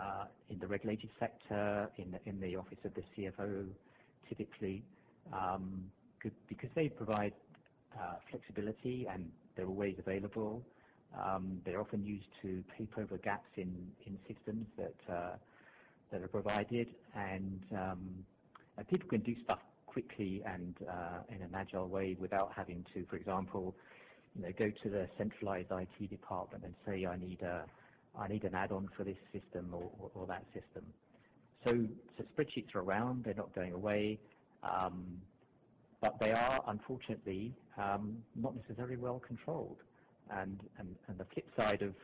uh, 0.00 0.26
in 0.48 0.60
the 0.60 0.68
regulated 0.68 1.10
sector, 1.18 1.90
in 1.98 2.12
the, 2.12 2.20
in 2.24 2.38
the 2.40 2.54
office 2.54 2.78
of 2.84 2.94
the 2.94 3.02
CFO, 3.16 3.66
typically, 4.28 4.84
um, 5.32 5.90
because 6.48 6.70
they 6.76 6.88
provide 6.88 7.34
uh, 8.00 8.14
flexibility 8.30 9.08
and 9.12 9.32
they're 9.56 9.66
always 9.66 9.96
available. 9.98 10.64
Um, 11.18 11.60
they're 11.64 11.80
often 11.80 12.04
used 12.04 12.28
to 12.42 12.62
paper 12.76 13.02
over 13.02 13.18
gaps 13.18 13.48
in, 13.56 13.90
in 14.06 14.18
systems 14.28 14.66
that 14.76 15.14
uh, 15.14 15.36
that 16.10 16.22
are 16.22 16.28
provided, 16.28 16.88
and, 17.14 17.60
um, 17.72 18.24
and 18.76 18.88
people 18.88 19.08
can 19.08 19.20
do 19.20 19.34
stuff 19.44 19.60
quickly 19.86 20.42
and 20.44 20.74
uh, 20.88 21.20
in 21.28 21.42
an 21.42 21.50
agile 21.54 21.88
way 21.88 22.16
without 22.20 22.52
having 22.54 22.84
to, 22.94 23.04
for 23.06 23.16
example, 23.16 23.74
you 24.36 24.42
know, 24.42 24.52
go 24.58 24.70
to 24.82 24.88
the 24.88 25.08
centralized 25.18 25.68
IT 25.70 26.10
department 26.10 26.64
and 26.64 26.74
say, 26.86 27.06
I 27.06 27.16
need 27.16 27.42
a, 27.42 27.64
I 28.18 28.28
need 28.28 28.44
an 28.44 28.54
add-on 28.54 28.88
for 28.96 29.04
this 29.04 29.16
system 29.32 29.70
or, 29.72 29.90
or, 29.98 30.10
or, 30.14 30.26
that 30.26 30.44
system. 30.52 30.84
So, 31.66 31.72
so 32.16 32.24
spreadsheets 32.34 32.74
are 32.74 32.80
around, 32.80 33.24
they're 33.24 33.34
not 33.34 33.54
going 33.54 33.72
away, 33.72 34.18
um, 34.62 35.20
but 36.00 36.18
they 36.20 36.32
are, 36.32 36.62
unfortunately, 36.68 37.54
um, 37.76 38.22
not 38.34 38.54
necessarily 38.56 38.96
well 38.96 39.20
controlled. 39.20 39.78
And, 40.30 40.60
the 41.18 41.24
flip 41.32 41.46
side 41.56 41.82
of 41.82 41.94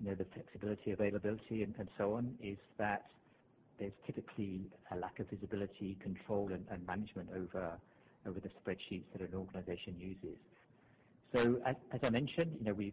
you 0.00 0.10
know, 0.10 0.14
the 0.14 0.26
flexibility, 0.32 0.92
availability, 0.92 1.62
and, 1.62 1.88
so 1.98 2.14
on 2.14 2.36
is 2.42 2.58
that 2.78 3.06
there's 3.78 3.92
typically 4.06 4.70
a 4.90 4.96
lack 4.96 5.18
of 5.18 5.28
visibility, 5.28 5.96
control, 6.02 6.50
and, 6.52 6.86
management 6.86 7.30
over 7.34 7.78
the 8.24 8.50
spreadsheets 8.50 9.04
that 9.12 9.22
an 9.22 9.34
organization 9.34 9.98
uses. 9.98 10.38
So 11.34 11.60
as, 11.64 11.76
I 12.02 12.10
mentioned, 12.10 12.56
you 12.58 12.66
know, 12.66 12.74
we've 12.74 12.92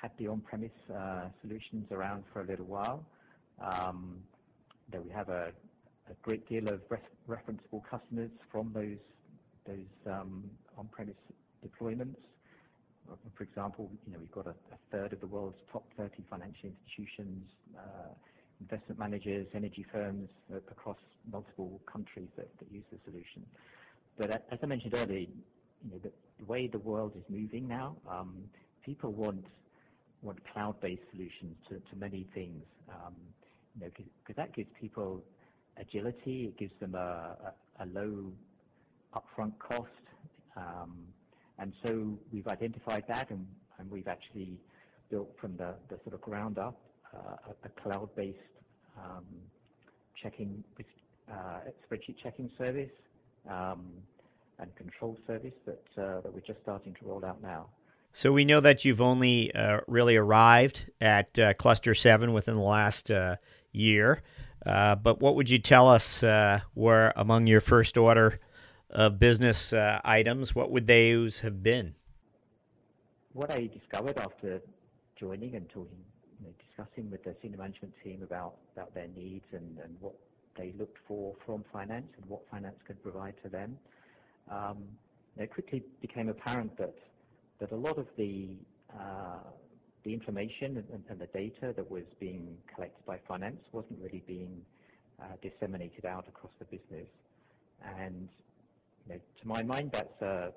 had 0.00 0.10
the 0.18 0.28
on-premise 0.28 0.72
uh, 0.94 1.28
solutions 1.40 1.86
around 1.92 2.24
for 2.32 2.42
a 2.42 2.46
little 2.46 2.66
while. 2.66 3.06
Um, 3.60 4.22
we 4.92 5.10
have 5.10 5.28
a, 5.28 5.52
great 6.22 6.46
deal 6.48 6.68
of 6.68 6.82
referenceable 7.28 7.82
customers 7.90 8.30
from 8.52 8.72
those 8.74 8.98
those 9.66 9.86
um, 10.06 10.50
on-premise 10.76 11.16
deployments. 11.64 12.16
For 13.36 13.42
example, 13.42 13.90
you 14.06 14.12
know, 14.12 14.18
we've 14.18 14.30
got 14.30 14.46
a, 14.46 14.54
third 14.90 15.12
of 15.12 15.20
the 15.20 15.26
world's 15.26 15.58
top 15.72 15.84
30 15.96 16.22
financial 16.30 16.70
institutions, 16.70 17.50
uh, 17.76 18.12
investment 18.60 18.98
managers, 18.98 19.46
energy 19.54 19.84
firms 19.92 20.28
uh, 20.52 20.58
across 20.70 20.98
multiple 21.30 21.80
countries 21.90 22.28
that, 22.36 22.48
use 22.70 22.84
the 22.92 22.98
solution. 23.04 23.44
But 24.16 24.30
as 24.30 24.58
I 24.62 24.66
mentioned 24.66 24.94
earlier, 24.94 25.20
you 25.20 25.90
know, 25.90 25.98
the, 26.02 26.12
way 26.46 26.66
the 26.68 26.78
world 26.78 27.12
is 27.16 27.24
moving 27.28 27.66
now, 27.66 27.96
um, 28.08 28.34
people 28.84 29.12
want 29.12 29.44
cloud-based 30.52 31.02
solutions 31.10 31.56
to, 31.68 31.80
many 31.96 32.26
things. 32.34 32.62
Um, 32.88 33.14
because 33.80 34.36
that 34.36 34.54
gives 34.54 34.68
people 34.80 35.22
agility, 35.76 36.44
it 36.44 36.56
gives 36.56 36.72
them 36.80 36.94
a 36.94 37.36
low 37.92 38.32
upfront 39.14 39.58
cost, 39.58 39.88
um, 40.56 40.92
and 41.58 41.72
so 41.84 42.18
we've 42.32 42.48
identified 42.48 43.04
that, 43.08 43.30
and, 43.30 43.46
we've 43.90 44.08
actually 44.08 44.58
built 45.10 45.28
from 45.38 45.56
the, 45.58 45.74
sort 46.04 46.14
of 46.14 46.20
ground 46.22 46.58
up 46.58 46.80
uh, 47.14 47.52
a, 47.64 47.68
cloud-based 47.82 48.38
um, 48.96 49.24
checking 50.20 50.64
uh, 51.30 51.34
spreadsheet 51.84 52.16
checking 52.22 52.50
service 52.56 52.90
um, 53.50 53.84
and 54.58 54.74
control 54.76 55.18
service 55.26 55.52
that 55.66 55.82
uh, 55.98 56.20
that 56.22 56.32
we're 56.32 56.40
just 56.40 56.60
starting 56.62 56.94
to 56.94 57.04
roll 57.04 57.22
out 57.26 57.42
now. 57.42 57.66
So 58.12 58.32
we 58.32 58.44
know 58.46 58.60
that 58.60 58.84
you've 58.84 59.02
only 59.02 59.52
really 59.86 60.16
arrived 60.16 60.90
at 61.00 61.34
ClusterSeven 61.34 62.32
within 62.32 62.54
the 62.54 62.62
last 62.62 63.10
year, 63.72 64.22
but 64.64 65.20
what 65.20 65.34
would 65.34 65.50
you 65.50 65.58
tell 65.58 65.88
us 65.88 66.22
were 66.74 67.12
among 67.16 67.48
your 67.48 67.60
first 67.60 67.98
order 67.98 68.40
of 68.94 69.18
business 69.18 69.72
items? 70.04 70.54
What 70.54 70.70
would 70.70 70.86
those 70.86 71.40
have 71.40 71.62
been? 71.62 71.94
What 73.32 73.50
I 73.50 73.66
discovered 73.66 74.18
after 74.18 74.60
joining 75.16 75.56
and 75.56 75.68
talking 75.68 75.98
you 76.40 76.46
know, 76.46 76.52
discussing 76.66 77.10
with 77.10 77.24
the 77.24 77.34
senior 77.42 77.58
management 77.58 77.94
team 78.02 78.22
about, 78.22 78.54
about 78.76 78.94
their 78.94 79.08
needs 79.16 79.44
and, 79.52 79.78
and 79.82 79.96
what 80.00 80.14
they 80.56 80.72
looked 80.78 80.98
for 81.06 81.34
from 81.44 81.64
finance 81.72 82.06
and 82.16 82.28
what 82.28 82.42
finance 82.50 82.76
could 82.86 83.02
provide 83.02 83.34
to 83.42 83.48
them. 83.48 83.76
Um, 84.50 84.84
it 85.36 85.50
quickly 85.52 85.82
became 86.00 86.28
apparent 86.28 86.76
that 86.78 86.94
that 87.60 87.72
a 87.72 87.76
lot 87.76 87.98
of 87.98 88.06
the 88.16 88.48
uh, 88.92 89.38
the 90.04 90.12
information 90.12 90.84
and, 90.92 91.02
and, 91.08 91.18
the 91.18 91.26
data 91.26 91.72
that 91.74 91.90
was 91.90 92.04
being 92.20 92.56
collected 92.72 93.04
by 93.06 93.18
finance 93.26 93.60
wasn't 93.72 93.98
really 94.02 94.22
being 94.26 94.60
uh, 95.20 95.24
disseminated 95.40 96.04
out 96.04 96.28
across 96.28 96.52
the 96.58 96.66
business. 96.66 97.08
And 97.98 98.28
you 99.06 99.14
know, 99.14 99.20
to 99.40 99.48
my 99.48 99.62
mind, 99.62 99.90
that's 99.92 100.20
a 100.22 100.52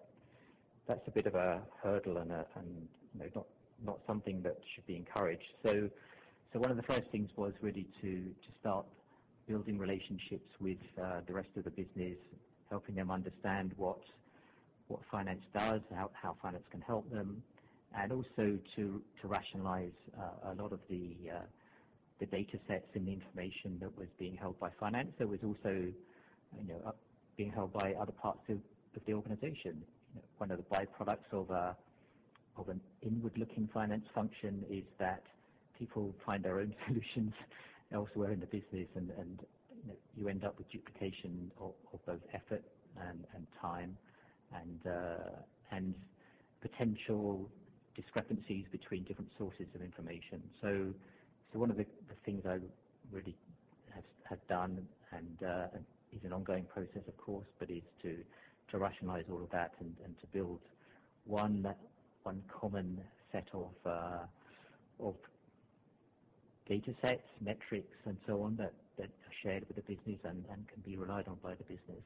that's 0.88 1.08
a 1.08 1.12
bit 1.12 1.26
of 1.26 1.36
a 1.36 1.62
hurdle 1.84 2.18
and, 2.18 2.32
a, 2.32 2.46
and 2.56 2.88
you 3.14 3.20
know, 3.20 3.30
not 3.36 3.46
not 3.86 4.00
something 4.08 4.42
that 4.42 4.58
should 4.74 4.86
be 4.88 4.96
encouraged. 4.96 5.54
So, 5.64 5.90
so 6.52 6.60
one 6.60 6.72
of 6.72 6.78
the 6.78 6.84
first 6.84 7.10
things 7.12 7.30
was 7.36 7.54
really 7.62 7.86
to, 8.02 8.10
to 8.10 8.50
start 8.60 8.86
building 9.48 9.78
relationships 9.78 10.50
with 10.60 10.78
uh, 11.02 11.20
the 11.28 11.34
rest 11.34 11.50
of 11.58 11.64
the 11.64 11.70
business, 11.70 12.18
helping 12.70 12.96
them 12.96 13.12
understand 13.12 13.74
what 13.78 14.00
what 14.88 15.02
finance 15.12 15.44
does, 15.54 15.82
how, 15.94 16.10
how 16.14 16.36
finance 16.42 16.64
can 16.72 16.80
help 16.82 17.10
them, 17.12 17.44
and 17.96 18.12
also 18.12 18.58
to 18.76 19.02
to 19.22 19.28
rationalize 19.28 19.92
uh, 20.18 20.52
a 20.52 20.56
lot 20.56 20.72
of 20.72 20.80
the 20.90 21.16
uh, 21.30 21.40
the 22.20 22.26
data 22.26 22.58
sets 22.68 22.88
and 22.96 23.08
the 23.08 23.14
information 23.14 23.78
that 23.80 23.96
was 23.98 24.08
being 24.18 24.36
held 24.36 24.60
by 24.60 24.70
finance. 24.80 25.12
There 25.18 25.28
was 25.28 25.40
also, 25.44 25.70
you 25.70 26.68
know, 26.68 26.94
being 27.38 27.52
held 27.52 27.72
by 27.72 27.94
other 27.94 28.12
parts 28.12 28.42
of, 28.50 28.58
the 29.06 29.14
organization. 29.14 29.84
One 30.40 30.50
of 30.50 30.58
the 30.58 30.64
byproducts 30.76 31.32
of 31.32 31.52
uh, 31.52 31.74
of 32.58 32.68
an 32.70 32.82
inward-looking 33.04 33.70
finance 33.72 34.06
function 34.16 34.66
is 34.72 34.84
that 34.98 35.22
people 35.78 36.16
find 36.26 36.44
their 36.44 36.60
own 36.60 36.74
solutions 36.88 37.34
elsewhere 37.94 38.32
in 38.32 38.40
the 38.40 38.48
business, 38.48 38.88
and, 38.96 39.40
you, 40.16 40.28
end 40.28 40.44
up 40.44 40.58
with 40.58 40.70
duplication 40.72 41.52
of, 41.62 41.74
both 42.08 42.20
effort 42.34 42.64
and, 43.08 43.24
time, 43.62 43.96
and 44.54 44.80
uh, 44.88 45.30
and 45.72 45.94
potential 46.62 47.48
discrepancies 47.96 48.66
between 48.72 49.04
different 49.04 49.30
sources 49.38 49.68
of 49.76 49.82
information. 49.82 50.42
So, 50.62 50.94
so 51.54 51.60
one 51.60 51.70
of 51.70 51.78
the, 51.78 51.86
things 52.26 52.44
I 52.46 52.58
really 53.12 53.36
have, 53.94 54.04
have 54.30 54.40
done, 54.48 54.88
and 55.12 55.44
uh, 55.44 55.68
is 56.14 56.24
an 56.24 56.34
ongoing 56.34 56.66
process, 56.66 57.04
of 57.08 57.18
course, 57.18 57.48
but 57.60 57.70
is 57.70 57.84
to 58.02 58.18
to 58.72 58.78
rationalize 58.78 59.24
all 59.32 59.42
of 59.42 59.50
that 59.52 59.72
and, 59.80 59.96
and 60.04 60.20
to 60.20 60.28
build 60.28 60.60
one 61.26 61.66
one 62.24 62.42
common 62.50 63.00
set 63.32 63.48
of 63.54 63.72
uh, 63.86 64.26
of 65.00 65.16
data 66.68 66.94
sets, 67.02 67.24
metrics, 67.42 67.96
and 68.06 68.18
so 68.28 68.42
on 68.42 68.56
that, 68.58 68.74
that 68.98 69.06
are 69.06 69.36
shared 69.42 69.64
with 69.68 69.78
the 69.78 69.82
business 69.84 70.20
and, 70.26 70.44
and 70.52 70.68
can 70.68 70.82
be 70.86 70.98
relied 70.98 71.28
on 71.28 71.38
by 71.42 71.54
the 71.56 71.64
business. 71.64 72.04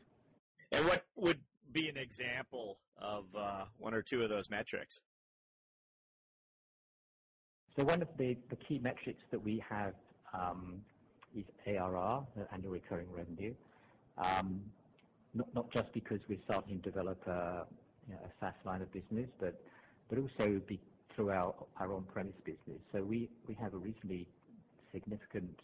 And 0.71 0.85
what 0.85 1.05
would 1.15 1.39
be 1.71 1.89
an 1.89 1.97
example 1.97 2.77
of 3.01 3.25
uh, 3.37 3.65
one 3.79 3.93
or 3.93 4.01
two 4.01 4.21
of 4.21 4.29
those 4.29 4.49
metrics? 4.49 4.99
So 7.75 7.83
one 7.85 8.01
of 8.01 8.09
the, 8.17 8.37
the 8.49 8.55
key 8.55 8.79
metrics 8.79 9.23
that 9.31 9.43
we 9.43 9.63
have 9.67 9.93
um, 10.33 10.81
is 11.35 11.45
ARR, 11.65 12.23
annual 12.53 12.73
recurring 12.73 13.07
revenue. 13.11 13.53
Um, 14.17 14.73
not, 15.33 15.71
just 15.71 15.93
because 15.93 16.19
we're 16.27 16.43
starting 16.43 16.81
to 16.81 16.89
develop 16.91 17.21
a, 17.27 17.67
SaaS 18.39 18.55
line 18.65 18.81
of 18.81 18.91
business, 18.91 19.29
but 19.39 19.55
also 20.17 20.59
through 21.15 21.29
our, 21.29 21.67
on-premise 21.79 22.35
business. 22.45 22.81
So 22.91 23.03
we, 23.03 23.29
have 23.59 23.73
a 23.73 23.77
reasonably 23.77 24.27
significant 24.93 25.57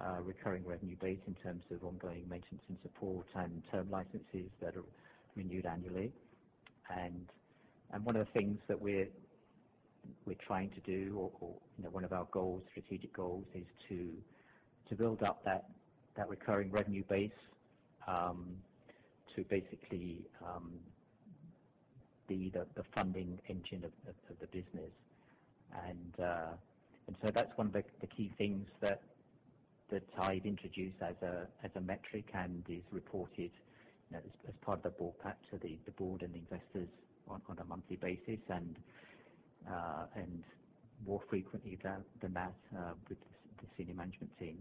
uh, 0.00 0.20
recurring 0.22 0.64
revenue 0.66 0.96
base 1.00 1.20
in 1.26 1.34
terms 1.36 1.64
of 1.70 1.82
ongoing 1.84 2.28
maintenance 2.28 2.62
and 2.68 2.78
support 2.82 3.26
and 3.34 3.62
term 3.72 3.90
licenses 3.90 4.50
that 4.60 4.76
are 4.76 4.84
renewed 5.36 5.66
annually. 5.66 6.12
One 8.02 8.16
of 8.16 8.26
the 8.26 8.32
things 8.32 8.58
that 8.68 8.80
we're 8.80 9.10
trying 10.46 10.70
to 10.70 10.80
do, 10.80 11.16
or, 11.40 11.60
one 11.90 12.04
of 12.04 12.12
our 12.12 12.26
goals, 12.32 12.62
strategic 12.70 13.14
goals, 13.14 13.46
is 13.54 13.66
to 13.88 14.22
build 14.96 15.22
up 15.22 15.42
that 15.44 16.28
recurring 16.28 16.70
revenue 16.70 17.04
base 17.08 17.32
to 19.34 19.44
basically 19.48 20.26
um, 20.44 20.72
be 22.26 22.52
the, 22.52 22.66
funding 22.94 23.40
engine 23.48 23.84
of, 23.84 23.92
the 24.40 24.46
business. 24.48 24.92
And 25.86 26.24
uh, 26.24 26.52
and 27.06 27.16
so 27.24 27.30
that's 27.34 27.56
one 27.56 27.68
of 27.68 27.72
the, 27.72 28.06
key 28.06 28.30
things 28.36 28.66
that 28.80 29.00
I've 30.18 30.44
introduced 30.44 30.96
as 31.00 31.14
a 31.22 31.46
as 31.64 31.70
a 31.74 31.80
metric 31.80 32.26
and 32.34 32.62
is 32.68 32.82
reported 32.92 33.50
as, 34.14 34.22
part 34.62 34.78
of 34.78 34.82
the 34.84 34.90
board 34.90 35.14
pack 35.22 35.38
to 35.50 35.58
the, 35.58 35.78
board 35.96 36.22
and 36.22 36.32
the 36.34 36.38
investors 36.38 36.88
on, 37.28 37.40
a 37.58 37.64
monthly 37.64 37.96
basis 37.96 38.40
and 38.48 38.76
uh, 39.70 40.06
and 40.14 40.44
more 41.06 41.20
frequently 41.28 41.78
than, 41.82 42.32
that 42.34 42.52
uh, 42.76 42.92
with 43.08 43.18
the 43.60 43.66
senior 43.76 43.94
management 43.94 44.36
team. 44.38 44.58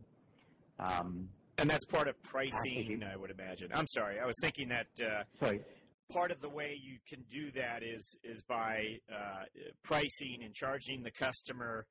And 1.57 1.69
that's 1.69 1.85
part 1.85 2.07
of 2.07 2.21
pricing, 2.23 3.03
I 3.03 3.15
would 3.15 3.31
imagine. 3.31 3.69
I'm 3.73 3.87
sorry, 3.87 4.19
I 4.19 4.25
was 4.25 4.35
thinking 4.41 4.69
that. 4.69 4.87
Uh, 4.99 5.23
sorry. 5.39 5.61
Part 6.09 6.31
of 6.31 6.39
the 6.39 6.47
way 6.49 6.79
you 6.81 6.99
can 7.09 7.25
do 7.29 7.51
that 7.59 7.83
is 7.83 8.15
is 8.23 8.41
by 8.43 8.81
uh, 9.11 9.43
pricing 9.83 10.39
and 10.43 10.53
charging 10.53 11.03
the 11.03 11.11
customer. 11.11 11.85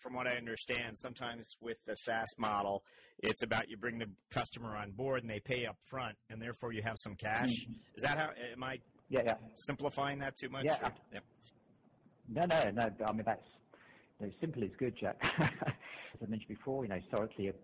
From 0.00 0.14
what 0.14 0.26
I 0.26 0.36
understand, 0.36 0.98
sometimes 0.98 1.46
with 1.60 1.78
the 1.86 1.94
SaaS 1.94 2.26
model, 2.36 2.82
it's 3.22 3.42
about 3.42 3.68
you 3.68 3.76
bring 3.78 3.98
the 3.98 4.06
customer 4.30 4.76
on 4.76 4.90
board 4.90 5.22
and 5.22 5.30
they 5.30 5.40
pay 5.40 5.66
up 5.66 5.76
front, 5.88 6.16
and 6.28 6.40
therefore 6.40 6.72
you 6.72 6.82
have 6.82 6.96
some 6.98 7.14
cash. 7.14 7.48
Mm-hmm. 7.48 7.72
Is 7.96 8.02
that 8.02 8.18
how? 8.18 8.30
Am 8.52 8.62
I? 8.62 8.78
Yeah, 9.08 9.22
yeah. 9.24 9.34
Simplifying 9.54 10.18
that 10.18 10.36
too 10.36 10.48
much? 10.48 10.64
Yeah. 10.64 10.88
Yep. 11.12 11.24
No, 12.28 12.44
no, 12.44 12.70
no. 12.74 12.90
I 13.06 13.12
mean 13.12 13.24
that's 13.24 13.46
simple 14.40 14.62
is 14.62 14.70
good, 14.78 14.94
Jack. 15.00 15.16
I 16.22 16.26
mentioned 16.28 16.48
before, 16.48 16.84
you 16.84 16.90
know, 16.90 16.96
historically 16.96 17.48
a, 17.48 17.54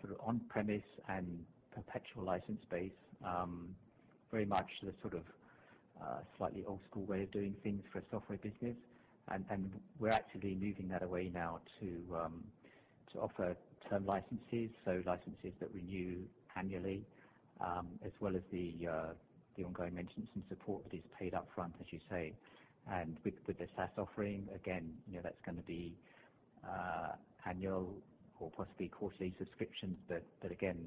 sort 0.00 0.12
of 0.12 0.20
on-premise 0.24 0.82
and 1.08 1.44
perpetual 1.74 2.24
license 2.24 2.60
base, 2.70 2.92
um, 3.24 3.74
very 4.30 4.44
much 4.44 4.68
the 4.82 4.92
sort 5.02 5.14
of 5.14 5.22
uh, 6.00 6.18
slightly 6.36 6.64
old-school 6.66 7.04
way 7.04 7.22
of 7.22 7.30
doing 7.32 7.54
things 7.62 7.82
for 7.92 7.98
a 7.98 8.02
software 8.10 8.38
business, 8.38 8.76
we're 9.98 10.10
actively 10.10 10.54
moving 10.54 10.88
that 10.88 11.02
away 11.02 11.30
now 11.32 11.60
to 11.80 12.16
um, 12.16 12.44
to 13.12 13.20
offer 13.20 13.56
term 13.88 14.04
licenses, 14.06 14.70
so 14.84 15.02
licenses 15.06 15.52
that 15.60 15.72
renew 15.74 16.16
annually, 16.56 17.04
um, 17.60 17.86
as 18.04 18.12
well 18.20 18.34
as 18.36 18.42
the 18.52 18.74
uh, 18.90 19.12
the 19.56 19.64
ongoing 19.64 19.94
maintenance 19.94 20.28
and 20.34 20.44
support 20.48 20.82
that 20.84 20.96
is 20.96 21.02
paid 21.18 21.34
up 21.34 21.48
front, 21.54 21.72
as 21.80 21.86
you 21.90 22.00
say. 22.10 22.32
And 22.90 23.16
with, 23.24 23.34
the 23.46 23.54
SaaS 23.76 23.88
offering, 23.96 24.46
again, 24.54 24.92
you 25.08 25.16
know, 25.16 25.20
that's 25.22 25.40
going 25.46 25.56
to 25.56 25.62
be 25.62 25.94
annual 27.46 27.94
or 28.40 28.50
possibly 28.50 28.88
quarterly 28.88 29.34
subscriptions, 29.38 29.96
but, 30.08 30.24
again, 30.50 30.78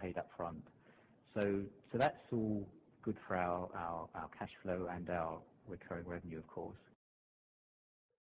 paid 0.00 0.16
up 0.18 0.28
front. 0.36 0.62
So, 1.34 1.62
so 1.92 1.98
that's 1.98 2.16
all 2.32 2.66
good 3.02 3.16
for 3.26 3.36
our 3.36 4.08
cash 4.38 4.50
flow 4.62 4.88
and 4.90 5.08
our 5.10 5.38
recurring 5.68 6.06
revenue, 6.06 6.38
of 6.38 6.46
course. 6.46 6.76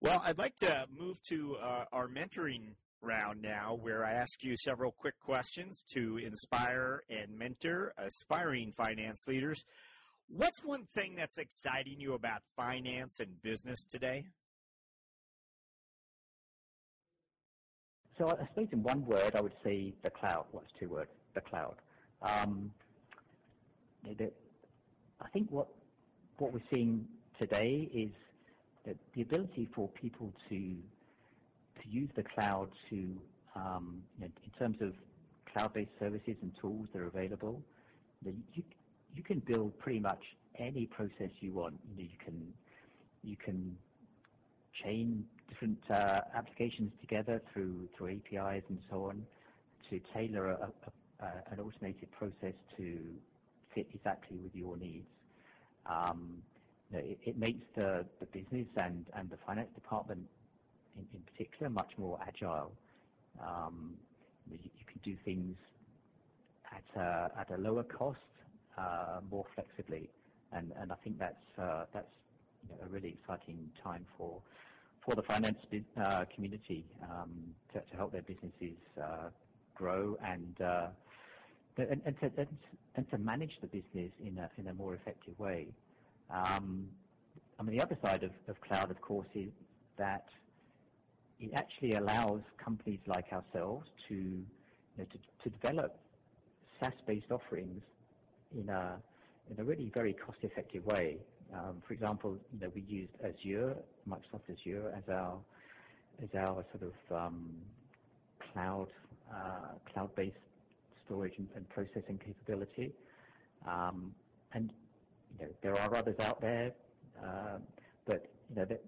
Well, 0.02 0.22
I'd 0.26 0.38
like 0.38 0.56
to 0.58 0.86
move 0.98 1.22
to 1.30 1.58
uh, 1.62 1.86
our 1.92 2.08
mentoring 2.08 2.74
round 3.02 3.42
now, 3.42 3.78
where 3.80 4.06
I 4.06 4.14
ask 4.14 4.44
you 4.44 4.56
several 4.58 4.92
quick 4.92 5.14
questions 5.20 5.84
to 5.94 6.18
inspire 6.18 7.04
and 7.10 7.38
mentor 7.38 7.94
aspiring 7.98 8.74
finance 8.76 9.24
leaders. 9.28 9.64
What's 10.28 10.64
one 10.64 10.86
thing 10.96 11.16
that's 11.16 11.38
exciting 11.38 12.00
you 12.00 12.14
about 12.14 12.42
finance 12.56 13.20
and 13.20 13.42
business 13.42 13.84
today? 13.84 14.26
So 18.18 18.28
I 18.28 18.48
suppose 18.48 18.68
in 18.72 18.84
one 18.84 19.06
word, 19.06 19.36
I 19.36 19.42
would 19.42 19.56
say 19.64 19.94
the 20.04 20.12
cloud. 20.12 20.48
What's 20.52 20.72
two 20.80 20.90
words? 20.90 21.12
The 21.34 21.42
cloud. 21.42 21.78
Um, 22.22 22.74
I 24.06 25.30
think 25.34 25.50
what 25.52 25.68
what 26.38 26.54
we're 26.54 26.64
seeing 26.74 27.08
today 27.40 27.90
is 27.94 28.12
that 28.86 28.98
the 29.14 29.22
ability 29.22 29.70
for 29.76 29.88
people 29.90 30.34
to 30.50 30.84
to 31.82 31.90
use 31.90 32.10
the 32.16 32.24
cloud 32.24 32.70
to 32.90 33.22
um, 33.56 34.04
you 34.18 34.26
know, 34.28 34.32
in 34.44 34.52
terms 34.52 34.78
of 34.82 34.94
cloud-based 35.54 35.92
services 36.00 36.36
and 36.42 36.56
tools 36.62 36.88
that 36.94 37.02
are 37.02 37.08
available, 37.08 37.62
you, 38.24 38.64
you 39.14 39.24
can 39.24 39.40
build 39.40 39.78
pretty 39.80 40.00
much 40.00 40.24
any 40.56 40.88
process 40.88 41.30
you 41.40 41.54
want. 41.54 41.80
You, 41.90 41.96
know, 41.96 42.10
you 42.12 42.18
can 42.26 42.54
you 43.24 43.38
can 43.38 43.78
chain 44.84 45.30
different 45.52 45.80
uh, 45.90 46.22
applications 46.34 46.92
together 47.02 47.42
through 47.52 47.88
through 47.98 48.20
APIs 48.20 48.64
and 48.70 48.80
so 48.90 49.06
on 49.06 49.26
to 49.90 50.00
tailor 50.14 50.52
a, 50.52 50.54
a, 50.56 51.26
a, 51.26 51.28
an 51.52 51.60
automated 51.60 52.10
process 52.12 52.54
to 52.78 52.98
fit 53.76 53.88
exactly 53.94 54.38
with 54.38 54.56
your 54.56 54.78
needs. 54.78 55.08
Um, 55.86 56.42
you 56.92 56.98
know, 56.98 57.04
it, 57.04 57.20
it, 57.26 57.38
makes 57.38 57.66
the, 57.76 58.06
the 58.20 58.26
business 58.28 58.68
and, 58.78 59.06
and 59.16 59.30
the 59.30 59.38
finance 59.46 59.70
department 59.76 60.26
in, 60.98 61.06
in 61.14 61.22
particular 61.22 61.70
much 61.70 61.92
more 61.98 62.20
agile. 62.26 62.72
Um, 63.42 63.94
you, 64.50 64.58
you, 64.64 64.86
can 64.86 65.00
do 65.04 65.18
things 65.24 65.56
at 66.72 67.02
a, 67.02 67.32
at 67.40 67.52
a 67.52 67.62
lower 67.62 67.84
cost 67.84 68.20
uh, 68.78 69.20
more 69.30 69.46
flexibly. 69.56 70.10
And, 70.52 70.74
and 70.80 70.92
I 70.92 70.96
think 71.04 71.18
that's, 71.18 71.60
uh, 71.60 71.86
that's 71.94 72.08
you 72.64 72.76
know, 72.76 72.86
a 72.86 72.90
really 72.90 73.18
exciting 73.22 73.70
time 73.84 74.06
for, 74.18 74.42
for 75.06 75.16
the 75.16 75.24
finance 75.24 75.58
uh, 76.00 76.26
community 76.34 76.86
um, 77.04 77.32
to, 77.74 77.80
to, 77.80 77.98
help 77.98 78.12
their 78.12 78.22
businesses 78.22 78.78
uh, 79.02 79.30
grow 79.76 80.18
and, 80.24 80.62
uh, 80.62 80.88
and, 81.78 82.02
and, 82.06 82.20
to, 82.20 82.32
and, 82.96 83.10
to, 83.10 83.18
manage 83.18 83.58
the 83.62 83.68
business 83.68 84.12
in 84.24 84.38
a, 84.38 84.50
in 84.60 84.68
a 84.68 84.74
more 84.74 84.94
effective 84.94 85.38
way. 85.40 85.68
Um, 86.30 86.88
I 87.60 87.64
mean, 87.64 87.78
the 87.78 87.84
other 87.84 87.98
side 88.04 88.24
of, 88.24 88.32
of 88.48 88.60
cloud, 88.62 88.92
of 88.92 89.02
course, 89.02 89.28
is 89.34 89.50
that 89.98 90.26
it 91.40 91.52
actually 91.56 91.94
allows 91.94 92.42
companies 92.64 93.00
like 93.08 93.26
ourselves 93.34 93.88
to, 94.08 94.16
you 94.16 94.46
know, 94.98 95.06
to, 95.06 95.18
to 95.44 95.50
develop 95.50 95.98
SaaS-based 96.80 97.32
offerings 97.32 97.82
in 98.56 98.70
a 98.70 98.98
in 99.50 99.60
a 99.60 99.64
really 99.64 99.92
very 99.94 100.14
cost-effective 100.14 100.86
way. 100.86 101.18
Um, 101.54 101.82
for 101.88 101.94
example, 101.94 102.40
you 102.52 102.60
know, 102.60 102.72
we 102.74 102.82
used 102.82 103.14
Azure, 103.24 103.84
Microsoft 104.08 104.50
Azure, 104.50 104.94
as 104.96 105.04
our 105.10 105.46
as 106.22 106.30
our 106.36 106.66
sort 106.72 106.84
of 106.84 107.16
um, 107.16 107.66
cloud 108.54 108.88
uh, 109.34 109.80
cloud-based 109.92 110.38
storage 111.06 111.34
and, 111.38 111.50
and 111.56 111.70
processing 111.70 112.20
capability. 112.26 112.94
Um, 113.68 114.16
and 114.54 114.72
you 115.32 115.46
know, 115.46 115.54
there 115.62 115.76
are 115.76 115.96
others 115.96 116.16
out 116.20 116.42
there, 116.42 116.76
uh, 117.22 117.60
but 118.06 118.22
you 118.50 118.56
know 118.56 118.66
that 118.66 118.82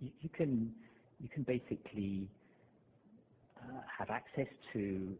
you, 0.00 0.10
you, 0.20 0.28
can 0.28 0.74
you 1.20 1.28
can 1.28 1.44
basically 1.44 2.30
uh, 3.56 3.80
have 3.98 4.10
access 4.10 4.48
to 4.72 5.18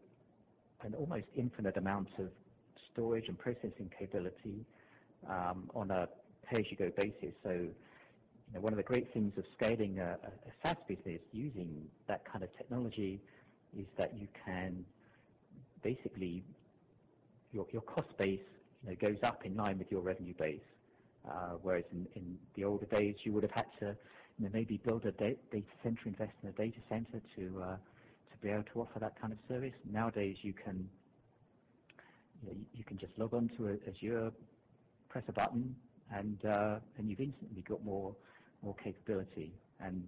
an 0.81 0.93
almost 0.95 1.25
infinite 1.35 1.77
amount 1.77 2.09
of 2.19 2.31
storage 2.91 3.25
and 3.27 3.37
processing 3.39 3.89
capability 3.99 4.65
um, 5.27 5.71
on 5.75 5.89
a 5.91 6.07
pay-as-you-go 6.49 6.91
basis. 6.97 7.35
So, 7.43 7.67
one 8.53 8.71
of 8.71 8.77
the 8.77 8.83
great 8.83 9.11
things 9.13 9.33
of 9.37 9.43
scaling 9.57 9.99
a, 9.99 10.17
SaaS 10.63 10.77
business 10.87 11.19
using 11.31 11.85
that 12.07 12.23
kind 12.25 12.43
of 12.43 12.55
technology 12.57 13.19
is 13.77 13.85
that 13.97 14.17
you 14.17 14.27
can 14.45 14.85
basically 15.83 16.43
your, 17.51 17.65
your 17.71 17.81
cost 17.81 18.17
base 18.17 18.39
goes 19.01 19.17
up 19.23 19.45
in 19.45 19.55
line 19.55 19.77
with 19.77 19.91
your 19.91 20.01
revenue 20.01 20.33
base. 20.37 20.61
Uh, 21.27 21.55
whereas 21.61 21.83
in, 21.91 22.37
the 22.55 22.63
older 22.63 22.85
days, 22.85 23.15
you 23.23 23.33
would 23.33 23.43
have 23.43 23.51
had 23.51 23.65
to 23.79 23.95
maybe 24.39 24.77
build 24.77 25.05
a 25.05 25.11
data 25.11 25.35
center, 25.83 25.99
invest 26.05 26.31
in 26.41 26.49
a 26.49 26.51
data 26.53 26.77
center 26.87 27.21
to 27.35 27.61
uh, 27.61 27.75
to 28.31 28.37
be 28.41 28.49
able 28.49 28.63
to 28.63 28.81
offer 28.81 28.99
that 28.99 29.19
kind 29.19 29.33
of 29.33 29.39
service. 29.49 29.73
Nowadays, 29.91 30.37
you 30.41 30.53
can 30.53 30.87
you, 32.73 32.83
can 32.83 32.97
just 32.97 33.11
log 33.17 33.33
on 33.33 33.49
to 33.57 33.77
Azure, 33.87 34.31
press 35.09 35.23
a 35.27 35.31
button, 35.31 35.75
and 36.13 36.45
uh, 36.45 36.79
and 36.97 37.09
you've 37.09 37.19
instantly 37.19 37.63
got 37.67 37.83
more 37.83 38.15
more 38.63 38.75
capability. 38.83 39.53
And 39.79 40.03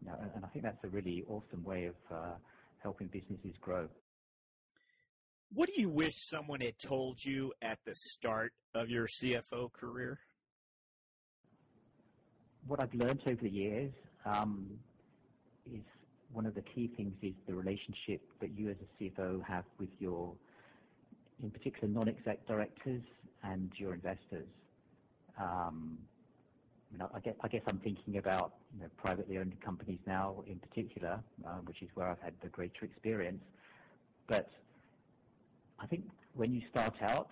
you 0.00 0.08
know, 0.08 0.16
and 0.34 0.44
I 0.44 0.48
think 0.48 0.64
that's 0.64 0.82
a 0.84 0.88
really 0.88 1.24
awesome 1.28 1.62
way 1.64 1.86
of 1.86 1.94
uh, 2.10 2.34
helping 2.82 3.08
businesses 3.08 3.54
grow. 3.60 3.88
What 5.54 5.68
do 5.68 5.80
you 5.80 5.90
wish 5.90 6.14
someone 6.16 6.60
had 6.60 6.78
told 6.78 7.22
you 7.22 7.52
at 7.60 7.78
the 7.84 7.94
start 7.94 8.52
of 8.74 8.88
your 8.88 9.06
CFO 9.06 9.70
career? 9.72 10.18
What 12.66 12.80
I've 12.80 12.94
learned 12.94 13.20
over 13.26 13.42
the 13.42 13.50
years 13.50 13.92
um, 14.24 14.66
is 15.70 15.82
one 16.32 16.46
of 16.46 16.54
the 16.54 16.62
key 16.62 16.90
things 16.96 17.12
is 17.22 17.34
the 17.46 17.54
relationship 17.54 18.22
that 18.40 18.50
you 18.56 18.70
as 18.70 18.76
a 18.80 19.04
CFO 19.04 19.44
have 19.44 19.64
with 19.78 19.90
your, 19.98 20.32
in 21.42 21.50
particular, 21.50 21.86
non-exec 21.86 22.46
directors 22.46 23.02
and 23.44 23.70
your 23.76 23.92
investors. 23.92 24.48
Um, 25.38 25.98
I, 27.14 27.20
guess, 27.48 27.62
I'm 27.66 27.80
thinking 27.80 28.18
about 28.18 28.52
privately 28.98 29.38
owned 29.38 29.60
companies 29.60 30.00
now 30.06 30.44
in 30.46 30.58
particular, 30.58 31.22
uh, 31.46 31.58
which 31.60 31.82
is 31.82 31.88
where 31.94 32.08
I've 32.08 32.20
had 32.20 32.34
the 32.42 32.48
greater 32.48 32.84
experience. 32.84 33.42
But 34.28 34.50
I 35.78 35.86
think 35.86 36.04
when 36.34 36.54
you 36.54 36.62
start 36.70 36.94
out, 37.02 37.30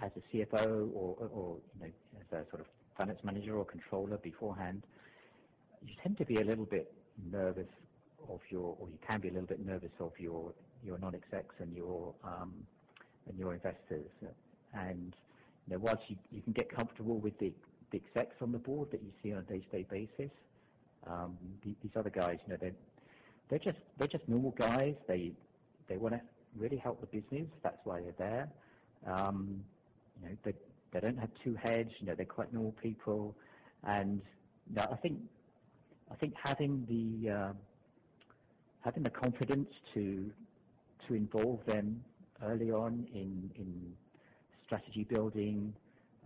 as 0.00 0.10
a 0.16 0.36
CFO 0.36 0.90
or, 0.94 1.60
as 1.82 2.32
a 2.32 2.44
sort 2.50 2.60
of 2.60 2.66
finance 2.98 3.20
manager 3.24 3.56
or 3.56 3.64
controller 3.64 4.18
beforehand, 4.18 4.82
you 5.86 5.94
tend 6.02 6.18
to 6.18 6.24
be 6.24 6.36
a 6.36 6.44
little 6.44 6.66
bit 6.66 6.92
nervous 7.30 7.68
of 8.28 8.40
your, 8.50 8.76
or 8.80 8.88
you 8.88 8.98
can 9.08 9.20
be 9.20 9.28
a 9.28 9.32
little 9.32 9.46
bit 9.46 9.64
nervous 9.64 9.92
of 10.00 10.12
your 10.18 10.52
non-execs 10.84 11.54
and 11.60 11.74
your 11.76 12.14
um, 12.24 12.66
and 13.26 13.38
your 13.38 13.54
investors. 13.54 14.10
You 15.66 15.74
know, 15.74 15.78
whilst 15.80 16.02
you, 16.08 16.16
you 16.30 16.42
can 16.42 16.52
get 16.52 16.74
comfortable 16.74 17.18
with 17.18 17.38
the, 17.38 17.52
the 17.90 17.98
execs 17.98 18.36
on 18.40 18.52
the 18.52 18.58
board 18.58 18.90
that 18.90 19.02
you 19.02 19.12
see 19.22 19.32
on 19.32 19.38
a 19.38 19.42
day-to-day 19.42 19.86
basis, 19.90 20.30
um, 21.06 21.36
these 21.64 21.92
other 21.96 22.10
guys, 22.10 22.38
you 22.46 22.52
know, 22.52 22.58
they're 22.60 22.74
they're 23.48 23.58
just 23.58 23.78
they're 23.98 24.08
just 24.08 24.26
normal 24.28 24.52
guys. 24.52 24.94
They 25.06 25.32
they 25.86 25.96
want 25.96 26.14
to 26.14 26.20
really 26.56 26.76
help 26.76 27.00
the 27.00 27.06
business. 27.06 27.48
That's 27.62 27.78
why 27.84 28.00
they're 28.00 28.14
there. 28.18 28.52
Um, 29.06 29.64
you 30.22 30.28
know, 30.28 30.36
they 30.44 30.54
they 30.92 31.00
don't 31.00 31.18
have 31.18 31.30
two 31.42 31.54
heads. 31.62 31.90
You 32.00 32.06
know, 32.06 32.14
they're 32.14 32.24
quite 32.24 32.52
normal 32.52 32.72
people, 32.72 33.36
and 33.82 34.22
you 34.68 34.76
know, 34.76 34.86
I 34.90 34.96
think 34.96 35.20
I 36.10 36.14
think 36.16 36.34
having 36.42 36.86
the 36.86 37.30
uh, 37.30 37.52
having 38.80 39.02
the 39.02 39.10
confidence 39.10 39.68
to 39.94 40.32
to 41.06 41.14
involve 41.14 41.64
them 41.66 42.02
early 42.42 42.70
on 42.70 43.06
in 43.12 43.50
in 43.56 43.96
strategy 44.66 45.04
building, 45.04 45.74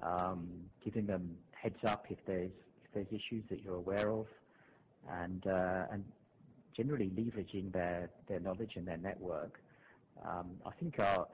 um, 0.03 0.49
giving 0.85 1.07
them 1.07 1.37
heads 1.53 1.79
up 1.85 2.07
if 2.11 2.19
there's 2.27 2.51
if 2.85 2.93
there's 2.95 3.07
issues 3.09 3.45
that 3.51 3.63
you're 3.63 3.77
aware 3.77 4.11
of, 4.11 4.27
and 5.11 5.47
uh, 5.47 5.87
and 5.93 6.05
generally 6.77 7.11
leveraging 7.11 7.73
their 7.73 8.11
their 8.29 8.41
knowledge 8.41 8.73
and 8.77 8.87
their 8.87 8.99
network, 8.99 9.61
um, 10.25 10.51
I 10.65 10.71
think 10.81 10.99
are 10.99 11.27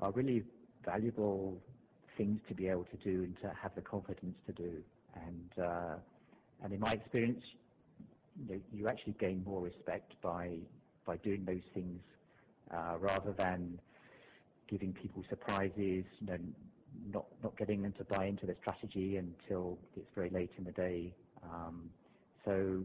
are 0.00 0.10
really 0.12 0.42
valuable 0.84 1.60
things 2.16 2.40
to 2.48 2.54
be 2.54 2.68
able 2.68 2.84
to 2.84 2.96
do 2.96 3.22
and 3.24 3.36
to 3.42 3.52
have 3.62 3.74
the 3.74 3.82
confidence 3.82 4.36
to 4.46 4.52
do. 4.52 4.72
And 5.14 5.64
uh, 5.64 5.94
and 6.62 6.72
in 6.72 6.80
my 6.80 6.92
experience, 6.92 7.42
you, 8.38 8.54
know, 8.54 8.60
you 8.72 8.88
actually 8.88 9.14
gain 9.18 9.42
more 9.44 9.60
respect 9.60 10.12
by 10.22 10.56
by 11.04 11.16
doing 11.18 11.44
those 11.44 11.66
things 11.74 12.00
uh, 12.74 12.96
rather 12.98 13.32
than 13.32 13.78
giving 14.70 14.92
people 14.92 15.24
surprises, 15.28 16.04
you 16.20 16.26
know, 16.26 16.38
not 17.12 17.26
not 17.42 17.56
getting 17.56 17.82
them 17.82 17.92
to 17.98 18.04
buy 18.04 18.26
into 18.26 18.46
the 18.46 18.54
strategy 18.60 19.16
until 19.16 19.78
it's 19.96 20.08
very 20.14 20.30
late 20.30 20.50
in 20.56 20.64
the 20.64 20.72
day. 20.72 21.12
Um, 21.42 21.90
so 22.44 22.82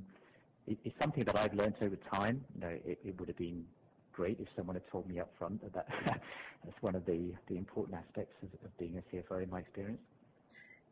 it, 0.68 0.78
it's 0.84 0.96
something 1.00 1.24
that 1.24 1.38
I've 1.38 1.54
learned 1.54 1.76
over 1.82 1.98
time. 2.14 2.44
You 2.56 2.62
know, 2.62 2.76
it, 2.86 3.00
it, 3.04 3.20
would 3.20 3.28
have 3.28 3.38
been 3.38 3.64
great 4.12 4.40
if 4.40 4.48
someone 4.56 4.76
had 4.76 4.88
told 4.92 5.08
me 5.08 5.20
up 5.20 5.32
front 5.38 5.62
that, 5.62 5.74
that 5.74 5.88
that's 6.64 6.82
one 6.82 6.96
of 6.96 7.06
the, 7.06 7.34
the 7.48 7.58
important 7.58 7.98
aspects 7.98 8.36
of, 8.42 8.50
of 8.64 8.78
being 8.78 8.98
a 8.98 9.16
CFO 9.16 9.44
in 9.44 9.50
my 9.50 9.60
experience. 9.60 10.02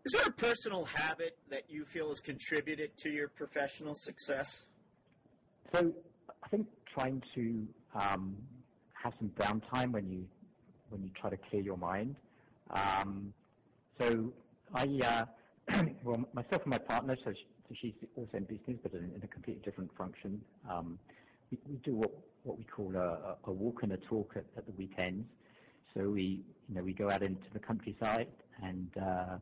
Is 0.06 0.12
there 0.12 0.28
a 0.28 0.32
personal 0.32 0.86
habit 0.86 1.38
that 1.50 1.64
you 1.70 1.86
feel 1.86 2.10
has 2.10 2.20
contributed 2.20 2.91
to 2.98 3.10
your 3.10 3.30
professional 3.30 3.96
success? 3.96 4.66
So 5.74 5.94
I 6.44 6.48
think 6.50 6.68
trying 6.94 7.24
to 7.36 7.66
um, 7.96 8.36
have 9.02 9.14
some 9.18 9.30
downtime 9.30 9.91
when 9.91 10.10
you 10.10 10.26
when 10.89 11.03
you 11.03 11.09
try 11.19 11.29
to 11.29 11.38
clear 11.38 11.61
your 11.61 11.77
mind. 11.77 12.15
Um, 12.71 13.34
so 13.99 14.31
I, 14.73 15.25
uh, 15.69 15.84
well, 16.03 16.23
myself 16.34 16.63
and 16.63 16.71
my 16.71 16.77
partner, 16.77 17.17
so, 17.23 17.31
she, 17.34 17.45
so 17.69 17.75
she's 17.79 17.93
also 18.15 18.38
in 18.38 18.43
business, 18.43 18.77
but 18.81 18.93
in, 18.93 19.11
in 19.15 19.21
a 19.23 19.27
completely 19.27 19.61
different 19.63 19.95
function. 19.97 20.41
Um, 20.69 20.99
we, 21.51 21.57
we, 21.69 21.77
do 21.77 21.95
what 21.95 22.11
what 22.43 22.57
we 22.57 22.63
call 22.63 22.95
a, 22.95 23.38
a 23.45 23.51
walk 23.51 23.84
and 23.84 23.93
a 23.93 23.97
talk 23.97 24.34
at, 24.36 24.45
at, 24.57 24.65
the 24.65 24.71
weekends. 24.73 25.25
So 25.95 26.09
we, 26.09 26.43
you 26.67 26.75
know, 26.75 26.84
we 26.84 26.93
go 26.93 27.09
out 27.09 27.21
into 27.21 27.49
the 27.53 27.59
countryside 27.59 28.27
and 28.61 28.89
uh, 29.01 29.38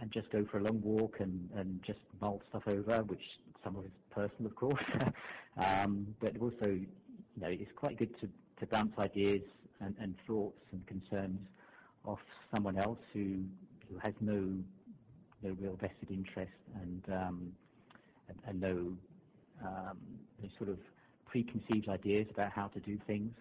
and 0.00 0.10
just 0.10 0.30
go 0.30 0.44
for 0.50 0.58
a 0.58 0.62
long 0.62 0.82
walk 0.82 1.16
and, 1.20 1.48
and 1.56 1.80
just 1.86 2.00
mull 2.20 2.42
stuff 2.48 2.64
over, 2.66 3.02
which 3.04 3.22
some 3.62 3.76
of 3.76 3.84
it's 3.84 3.94
personal, 4.10 4.46
of 4.46 4.56
course. 4.56 4.84
um, 5.56 6.14
but 6.20 6.36
also, 6.40 6.66
you 6.66 6.86
know, 7.40 7.48
it's 7.48 7.70
quite 7.76 7.96
good 7.98 8.14
to, 8.20 8.28
to 8.58 8.66
bounce 8.66 8.92
ideas 8.98 9.42
and, 9.84 9.94
and 10.00 10.14
thoughts 10.26 10.62
and 10.72 10.86
concerns 10.86 11.40
of 12.04 12.18
someone 12.54 12.78
else 12.78 12.98
who 13.12 13.42
who 13.88 13.98
has 13.98 14.14
no 14.20 14.52
no 15.42 15.56
real 15.60 15.76
vested 15.80 16.10
interest 16.10 16.52
and 16.80 17.02
um, 17.12 17.52
and, 18.28 18.38
and, 18.46 18.60
no, 18.60 19.66
um, 19.66 19.98
no 20.42 20.48
sort 20.58 20.70
of 20.70 20.78
preconceived 21.26 21.88
ideas 21.88 22.26
about 22.30 22.50
how 22.52 22.68
to 22.68 22.80
do 22.80 22.98
things. 23.06 23.32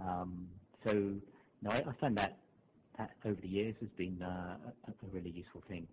Um, 0.00 0.46
so, 0.86 0.92
no, 1.62 1.70
I, 1.70 1.78
I 1.78 1.92
find 2.00 2.16
that 2.16 2.38
that 2.98 3.10
over 3.24 3.40
the 3.40 3.48
years 3.48 3.74
has 3.80 3.88
been 3.96 4.22
uh, 4.22 4.56
a, 4.86 4.90
a, 4.90 5.10
really 5.12 5.30
useful 5.30 5.62
thing. 5.66 5.86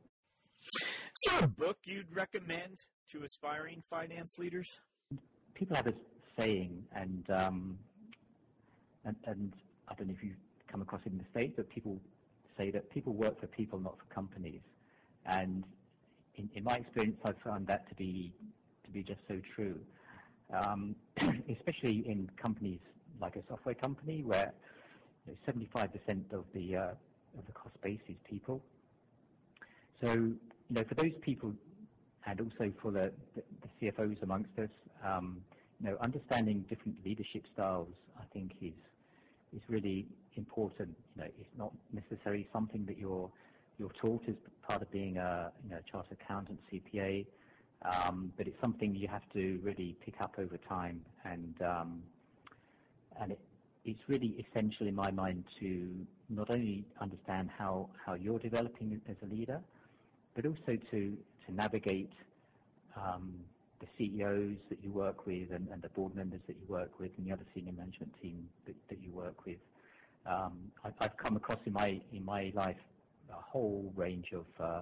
Is 0.62 1.32
there 1.32 1.46
a 1.46 1.48
book 1.48 1.78
you'd 1.86 2.14
recommend 2.14 2.78
to 3.14 3.24
aspiring 3.24 3.82
finance 3.90 4.38
leaders? 4.38 4.70
People 5.54 5.78
have 5.78 5.88
a 5.88 5.94
saying, 6.38 6.84
and 6.94 7.26
um, 7.30 7.80
and, 9.06 9.16
and 9.26 9.54
I 9.90 9.96
don't 9.96 10.08
know 10.08 10.14
if 10.18 10.24
you've 10.24 10.36
come 10.68 10.82
across 10.82 11.02
it 11.06 11.12
in 11.12 11.18
the 11.18 11.26
States, 11.32 11.54
but 11.56 11.70
people 11.70 12.00
say 12.58 12.72
that 12.72 12.90
people 12.92 13.14
work 13.14 13.40
for 13.40 13.48
people, 13.48 13.80
not 13.80 13.98
for 13.98 14.14
companies. 14.14 14.62
And 15.26 15.64
in, 16.36 16.50
in 16.54 16.64
my 16.64 16.76
experience, 16.76 17.18
I've 17.26 17.40
found 17.44 17.68
that 17.68 17.88
to 17.90 17.96
be 17.96 18.34
to 18.86 18.92
be 18.92 19.04
just 19.04 19.20
so 19.28 19.40
true, 19.56 19.80
um, 20.54 20.96
especially 21.50 22.04
in 22.08 22.30
companies 22.42 22.80
like 23.22 23.36
a 23.36 23.44
software 23.48 23.76
company 23.76 24.24
where 24.24 24.54
you 25.28 25.36
know, 25.46 25.54
75% 25.54 26.34
of 26.34 26.46
the 26.54 26.76
uh, 26.76 26.82
of 27.38 27.46
the 27.46 27.52
cost 27.54 27.80
base 27.82 28.00
is 28.08 28.16
people. 28.30 28.62
So 30.02 30.14
you 30.14 30.38
know, 30.70 30.84
for 30.88 30.96
those 30.96 31.14
people, 31.22 31.54
and 32.26 32.40
also 32.42 32.72
for 32.82 32.92
the, 32.92 33.12
the, 33.36 33.44
the 33.62 33.92
CFOs 33.92 34.22
amongst 34.22 34.58
us, 34.60 34.70
um, 35.04 35.42
you 35.82 35.90
know, 35.90 35.98
understanding 36.02 36.66
different 36.70 36.96
leadership 37.06 37.44
styles, 37.54 37.94
I 38.20 38.24
think 38.34 38.52
is 38.62 38.74
is 39.56 39.62
really 39.68 40.08
important. 40.36 40.96
You 41.16 41.24
know, 41.24 41.30
it's 41.40 41.58
not 41.58 41.74
necessarily 41.92 42.48
something 42.54 42.86
that 42.86 42.98
you're 42.98 43.30
you're 43.78 43.92
taught 44.02 44.24
as 44.28 44.36
part 44.68 44.82
of 44.82 44.92
being 44.92 45.18
a 45.18 45.52
you 45.64 45.72
know 45.72 45.80
chartered 45.90 46.18
accountant, 46.22 46.60
CPA, 46.72 47.26
um, 47.84 48.32
but 48.38 48.48
it's 48.48 48.60
something 48.62 48.96
you 48.96 49.08
have 49.08 49.28
to 49.34 49.60
really 49.64 49.96
pick 50.04 50.16
up 50.22 50.36
over 50.38 50.58
time, 50.58 51.02
and 51.24 51.56
um, 51.62 52.04
and 53.20 53.32
it, 53.32 53.40
it's 53.86 54.02
really 54.08 54.46
essential 54.46 54.88
in 54.88 54.96
my 54.96 55.12
mind 55.12 55.46
to 55.60 55.90
not 56.30 56.50
only 56.52 56.86
understand 57.00 57.50
how 57.58 57.90
how 58.06 58.14
you're 58.14 58.40
developing 58.40 59.02
as 59.10 59.16
a 59.24 59.34
leader, 59.34 59.62
but 60.36 60.46
also 60.46 60.78
to 60.92 61.18
to 61.46 61.54
navigate 61.54 62.12
um, 62.96 63.34
the 63.80 63.88
CEOs 63.98 64.58
that 64.70 64.84
you 64.84 64.92
work 64.92 65.26
with 65.26 65.52
and, 65.52 65.68
and, 65.72 65.82
the 65.82 65.90
board 65.90 66.16
members 66.16 66.42
that 66.48 66.58
you 66.60 66.66
work 66.68 67.00
with 67.00 67.12
and 67.18 67.26
the 67.28 67.32
other 67.32 67.46
senior 67.56 67.72
management 67.72 68.12
team 68.22 68.48
that, 68.66 68.76
that 68.90 69.00
you 69.02 69.12
work 69.12 69.46
with. 69.46 69.58
Um, 70.26 70.72
I, 70.84 70.92
have 71.02 71.18
come 71.18 71.38
across 71.38 71.60
in 71.66 71.74
my 71.74 72.02
in 72.12 72.26
my 72.26 72.52
life 72.54 72.78
a 73.30 73.42
whole 73.42 73.92
range 73.96 74.34
of 74.34 74.46
uh, 74.60 74.82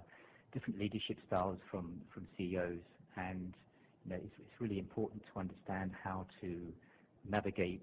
different 0.52 0.80
leadership 0.80 1.18
styles 1.28 1.60
from 1.70 2.02
from 2.14 2.28
CEOs, 2.38 2.80
and 3.18 3.54
you 4.06 4.12
know 4.12 4.16
it's, 4.18 4.34
it's 4.40 4.60
really 4.62 4.80
important 4.80 5.22
to 5.32 5.40
understand 5.40 5.92
how 6.04 6.26
to 6.42 6.74
navigate. 7.30 7.82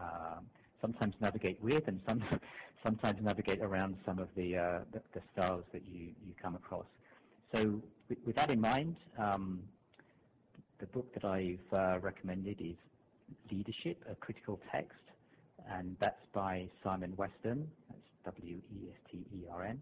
Uh, 0.00 0.40
sometimes 0.80 1.14
navigate 1.20 1.60
with, 1.62 1.88
and 1.88 2.00
some, 2.06 2.22
sometimes 2.84 3.18
navigate 3.22 3.60
around 3.60 3.96
some 4.04 4.18
of 4.18 4.28
the, 4.36 4.56
uh, 4.56 4.80
the, 4.92 5.00
the 5.14 5.20
styles 5.32 5.64
that 5.72 5.82
you 5.90 6.08
you 6.26 6.34
come 6.40 6.54
across. 6.54 6.86
So 7.54 7.80
with, 8.08 8.18
with 8.26 8.36
that 8.36 8.50
in 8.50 8.60
mind, 8.60 8.96
um, 9.18 9.62
the 10.78 10.86
book 10.86 11.12
that 11.14 11.24
I've 11.24 11.72
uh, 11.72 11.98
recommended 12.00 12.60
is 12.60 12.76
Leadership, 13.50 14.04
a 14.10 14.14
Critical 14.14 14.60
Text, 14.70 14.92
and 15.70 15.96
that's 16.00 16.24
by 16.32 16.68
Simon 16.84 17.12
Western. 17.16 17.68
That's 17.88 18.36
W-E-S-T-E-R-N, 18.36 19.80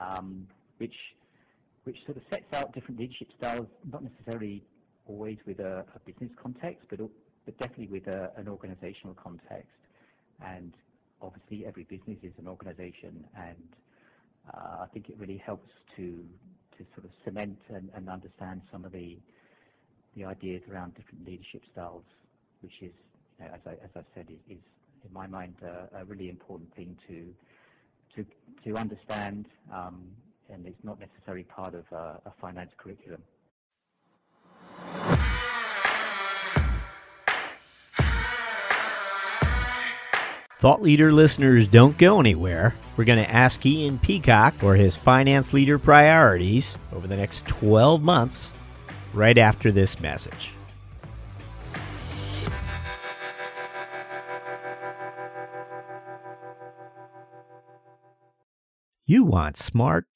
um, 0.00 0.46
which 0.78 0.94
which 1.84 1.98
sort 2.04 2.16
of 2.16 2.24
sets 2.30 2.52
out 2.52 2.74
different 2.74 2.98
leadership 2.98 3.28
styles, 3.38 3.68
not 3.92 4.02
necessarily 4.02 4.64
always 5.06 5.38
with 5.46 5.60
a, 5.60 5.84
a 5.94 6.00
business 6.04 6.30
context, 6.42 6.86
but 6.90 6.98
but 7.44 7.58
definitely 7.58 7.86
with 7.86 8.08
a, 8.08 8.32
an 8.36 8.48
organizational 8.48 9.14
context. 9.14 9.70
And 10.44 10.72
obviously, 11.22 11.64
every 11.64 11.84
business 11.84 12.18
is 12.22 12.32
an 12.38 12.48
organization, 12.48 13.24
and 13.36 13.68
uh, 14.52 14.82
I 14.82 14.86
think 14.92 15.08
it 15.08 15.16
really 15.18 15.38
helps 15.38 15.70
to 15.96 16.24
to 16.76 16.84
sort 16.94 17.06
of 17.06 17.10
cement 17.24 17.58
and, 17.68 17.88
and 17.94 18.08
understand 18.10 18.60
some 18.70 18.84
of 18.84 18.92
the 18.92 19.16
the 20.16 20.24
ideas 20.24 20.62
around 20.72 20.94
different 20.94 21.26
leadership 21.26 21.62
styles, 21.72 22.04
which 22.62 22.72
is, 22.80 22.92
as 23.40 23.60
I 23.66 23.72
as 23.72 23.90
I 23.94 24.00
said, 24.14 24.26
is, 24.48 24.56
in 25.04 25.12
my 25.12 25.26
mind 25.26 25.54
a 25.62 26.04
really 26.04 26.28
important 26.28 26.74
thing 26.74 26.96
to 27.06 28.76
understand, 28.76 29.46
um, 29.72 30.02
and 30.50 30.66
it's 30.66 30.82
not 30.82 30.98
necessarily 30.98 31.44
part 31.44 31.74
of 31.74 31.84
a 31.92 32.32
finance 32.40 32.72
curriculum. 32.76 33.22
Thought 40.58 40.82
leader 40.82 41.12
listeners 41.12 41.68
don't 41.68 41.96
go 41.98 42.18
anywhere. 42.18 42.74
We're 42.96 43.04
going 43.04 43.22
to 43.22 43.30
ask 43.30 43.64
Ian 43.64 43.98
Peacock 43.98 44.54
for 44.54 44.74
his 44.74 44.96
finance 44.96 45.52
leader 45.52 45.78
priorities 45.78 46.76
over 46.92 47.06
the 47.06 47.16
next 47.16 47.46
12 47.46 48.02
months 48.02 48.50
right 49.16 49.38
after 49.38 49.72
this 49.72 50.00
message. 50.00 50.52
You 59.08 59.24
want 59.24 59.56
smart, 59.56 60.06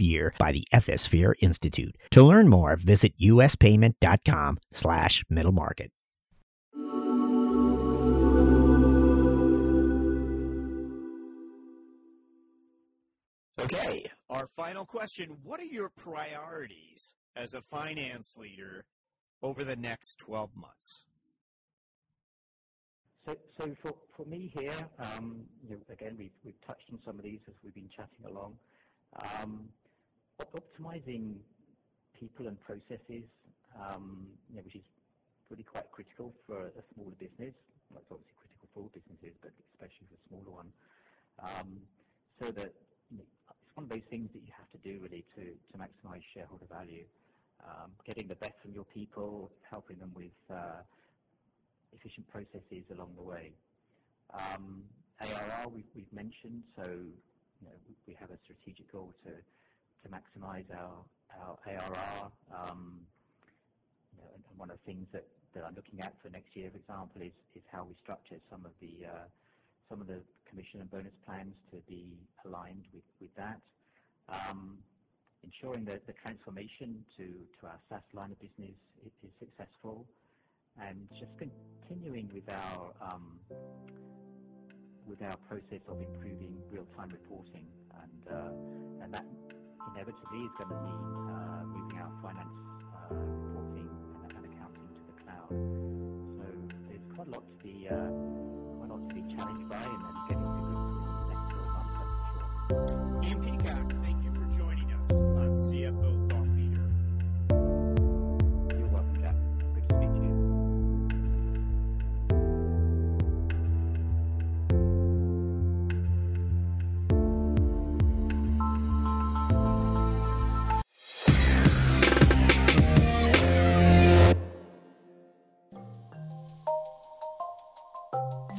year 0.00 0.34
by 0.38 0.52
the 0.52 0.66
Ethisphere 0.72 1.34
Institute. 1.40 1.96
To 2.12 2.22
learn 2.22 2.48
more, 2.48 2.76
visit 2.76 3.12
uspayment.com 3.18 4.58
slash 4.72 5.24
middle 5.28 5.52
market. 5.52 5.90
Okay, 13.60 14.10
our 14.28 14.48
final 14.56 14.84
question. 14.84 15.36
What 15.44 15.60
are 15.60 15.64
your 15.64 15.88
priorities 15.90 17.12
as 17.36 17.54
a 17.54 17.62
finance 17.70 18.36
leader 18.36 18.84
over 19.42 19.62
the 19.62 19.76
next 19.76 20.18
12 20.18 20.50
months? 20.56 20.98
So, 23.24 23.36
so 23.56 23.76
for, 23.80 23.94
for 24.16 24.24
me 24.26 24.52
here, 24.58 24.74
um, 24.98 25.42
you 25.62 25.76
know, 25.76 25.82
again, 25.90 26.16
we've, 26.18 26.32
we've 26.44 26.60
touched 26.66 26.90
on 26.92 26.98
some 27.04 27.18
of 27.18 27.24
these 27.24 27.38
as 27.46 27.54
we've 27.62 27.74
been 27.74 27.88
chatting 27.88 28.26
along. 28.28 28.56
Um, 29.40 29.68
optimizing 30.40 31.44
people 32.18 32.46
and 32.48 32.60
processes, 32.60 33.24
um, 33.74 34.38
you 34.48 34.56
know, 34.56 34.62
which 34.62 34.76
is 34.76 34.84
really 35.50 35.64
quite 35.64 35.90
critical 35.92 36.32
for 36.46 36.68
a 36.68 36.82
smaller 36.94 37.14
business. 37.16 37.54
Well, 37.90 38.00
it's 38.02 38.10
obviously 38.10 38.34
critical 38.36 38.68
for 38.72 38.80
all 38.82 38.90
businesses, 38.94 39.36
but 39.42 39.52
especially 39.74 40.06
for 40.08 40.14
a 40.14 40.28
smaller 40.28 40.50
one. 40.50 40.72
Um, 41.38 41.88
so 42.40 42.52
that 42.52 42.72
you 43.10 43.18
know, 43.18 43.24
it's 43.24 43.76
one 43.76 43.84
of 43.84 43.90
those 43.90 44.08
things 44.10 44.30
that 44.32 44.42
you 44.42 44.52
have 44.56 44.70
to 44.72 44.78
do 44.78 45.00
really 45.00 45.24
to, 45.36 45.44
to 45.72 45.78
maximize 45.78 46.22
shareholder 46.34 46.66
value. 46.66 47.08
Um, 47.62 47.96
getting 48.06 48.26
the 48.28 48.34
best 48.36 48.54
from 48.62 48.72
your 48.74 48.84
people, 48.86 49.50
helping 49.70 49.98
them 49.98 50.14
with 50.14 50.32
uh, 50.50 50.82
efficient 51.92 52.26
processes 52.28 52.84
along 52.90 53.14
the 53.16 53.22
way. 53.22 53.58
Um, 54.32 54.90
ARR 55.20 55.68
we've, 55.68 55.90
we've 55.94 56.12
mentioned, 56.12 56.64
so 56.76 56.84
you 57.60 57.68
know, 57.68 57.76
we 58.06 58.14
have 58.18 58.30
a 58.30 58.38
strategic 58.44 58.90
goal 58.90 59.12
to 59.24 59.30
to 60.02 60.08
maximize 60.08 60.66
our 60.74 61.56
ARR. 61.66 62.30
Um, 62.54 63.00
and 64.34 64.42
one 64.56 64.70
of 64.70 64.78
the 64.78 64.92
things 64.92 65.06
that, 65.12 65.26
I'm 65.54 65.74
looking 65.74 66.00
at 66.00 66.14
for 66.22 66.30
next 66.30 66.56
year, 66.56 66.70
for 66.70 66.78
example, 66.78 67.22
is 67.22 67.62
how 67.70 67.84
we 67.84 67.94
structure 68.02 68.40
some 68.50 68.64
of 68.64 68.72
the 68.80 69.06
uh, 69.06 69.24
some 69.90 70.00
of 70.00 70.06
the 70.06 70.22
commission 70.48 70.80
and 70.80 70.90
bonus 70.90 71.12
plans 71.26 71.52
to 71.70 71.76
be 71.86 72.16
aligned 72.46 72.86
with 73.20 73.34
that. 73.36 73.60
Um, 74.28 74.78
ensuring 75.44 75.84
that 75.84 76.06
the 76.06 76.14
transformation 76.14 77.04
to 77.18 77.26
our 77.66 77.78
SaaS 77.90 78.02
line 78.14 78.32
of 78.32 78.40
business 78.40 78.76
is, 79.04 79.12
successful 79.38 80.06
and 80.80 81.08
just 81.18 81.32
continuing 81.36 82.30
with 82.32 82.48
our 82.48 82.94
um, 83.02 83.38
process 85.48 85.84
of 85.88 86.00
improving 86.00 86.56
real-time 86.70 87.10
reporting, 87.10 87.66
uh, 88.30 89.04
and 89.04 89.12
that 89.12 89.26
inevitably 89.90 90.40
is 90.46 90.52
going 90.58 90.70
to 90.70 90.78
mean 90.86 91.04
uh, 91.28 91.64
moving 91.66 91.98
our 91.98 92.12
finance 92.22 92.58
uh, 92.94 93.14
reporting 93.14 93.90
and, 94.22 94.32
and, 94.36 94.44
accounting 94.46 94.86
to 94.94 95.02
the 95.10 95.16
cloud. 95.22 95.50
So 96.38 96.44
there's 96.88 97.06
quite 97.14 97.28
a 97.28 97.30
lot 97.30 97.44
to 97.48 97.56
be 97.64 97.88
uh, 97.88 97.94
quite 98.78 98.90
a 98.90 98.94
lot 98.94 99.08
to 99.08 99.14
be 99.14 99.24
challenged 99.34 99.68
by, 99.68 99.82
and, 99.82 100.21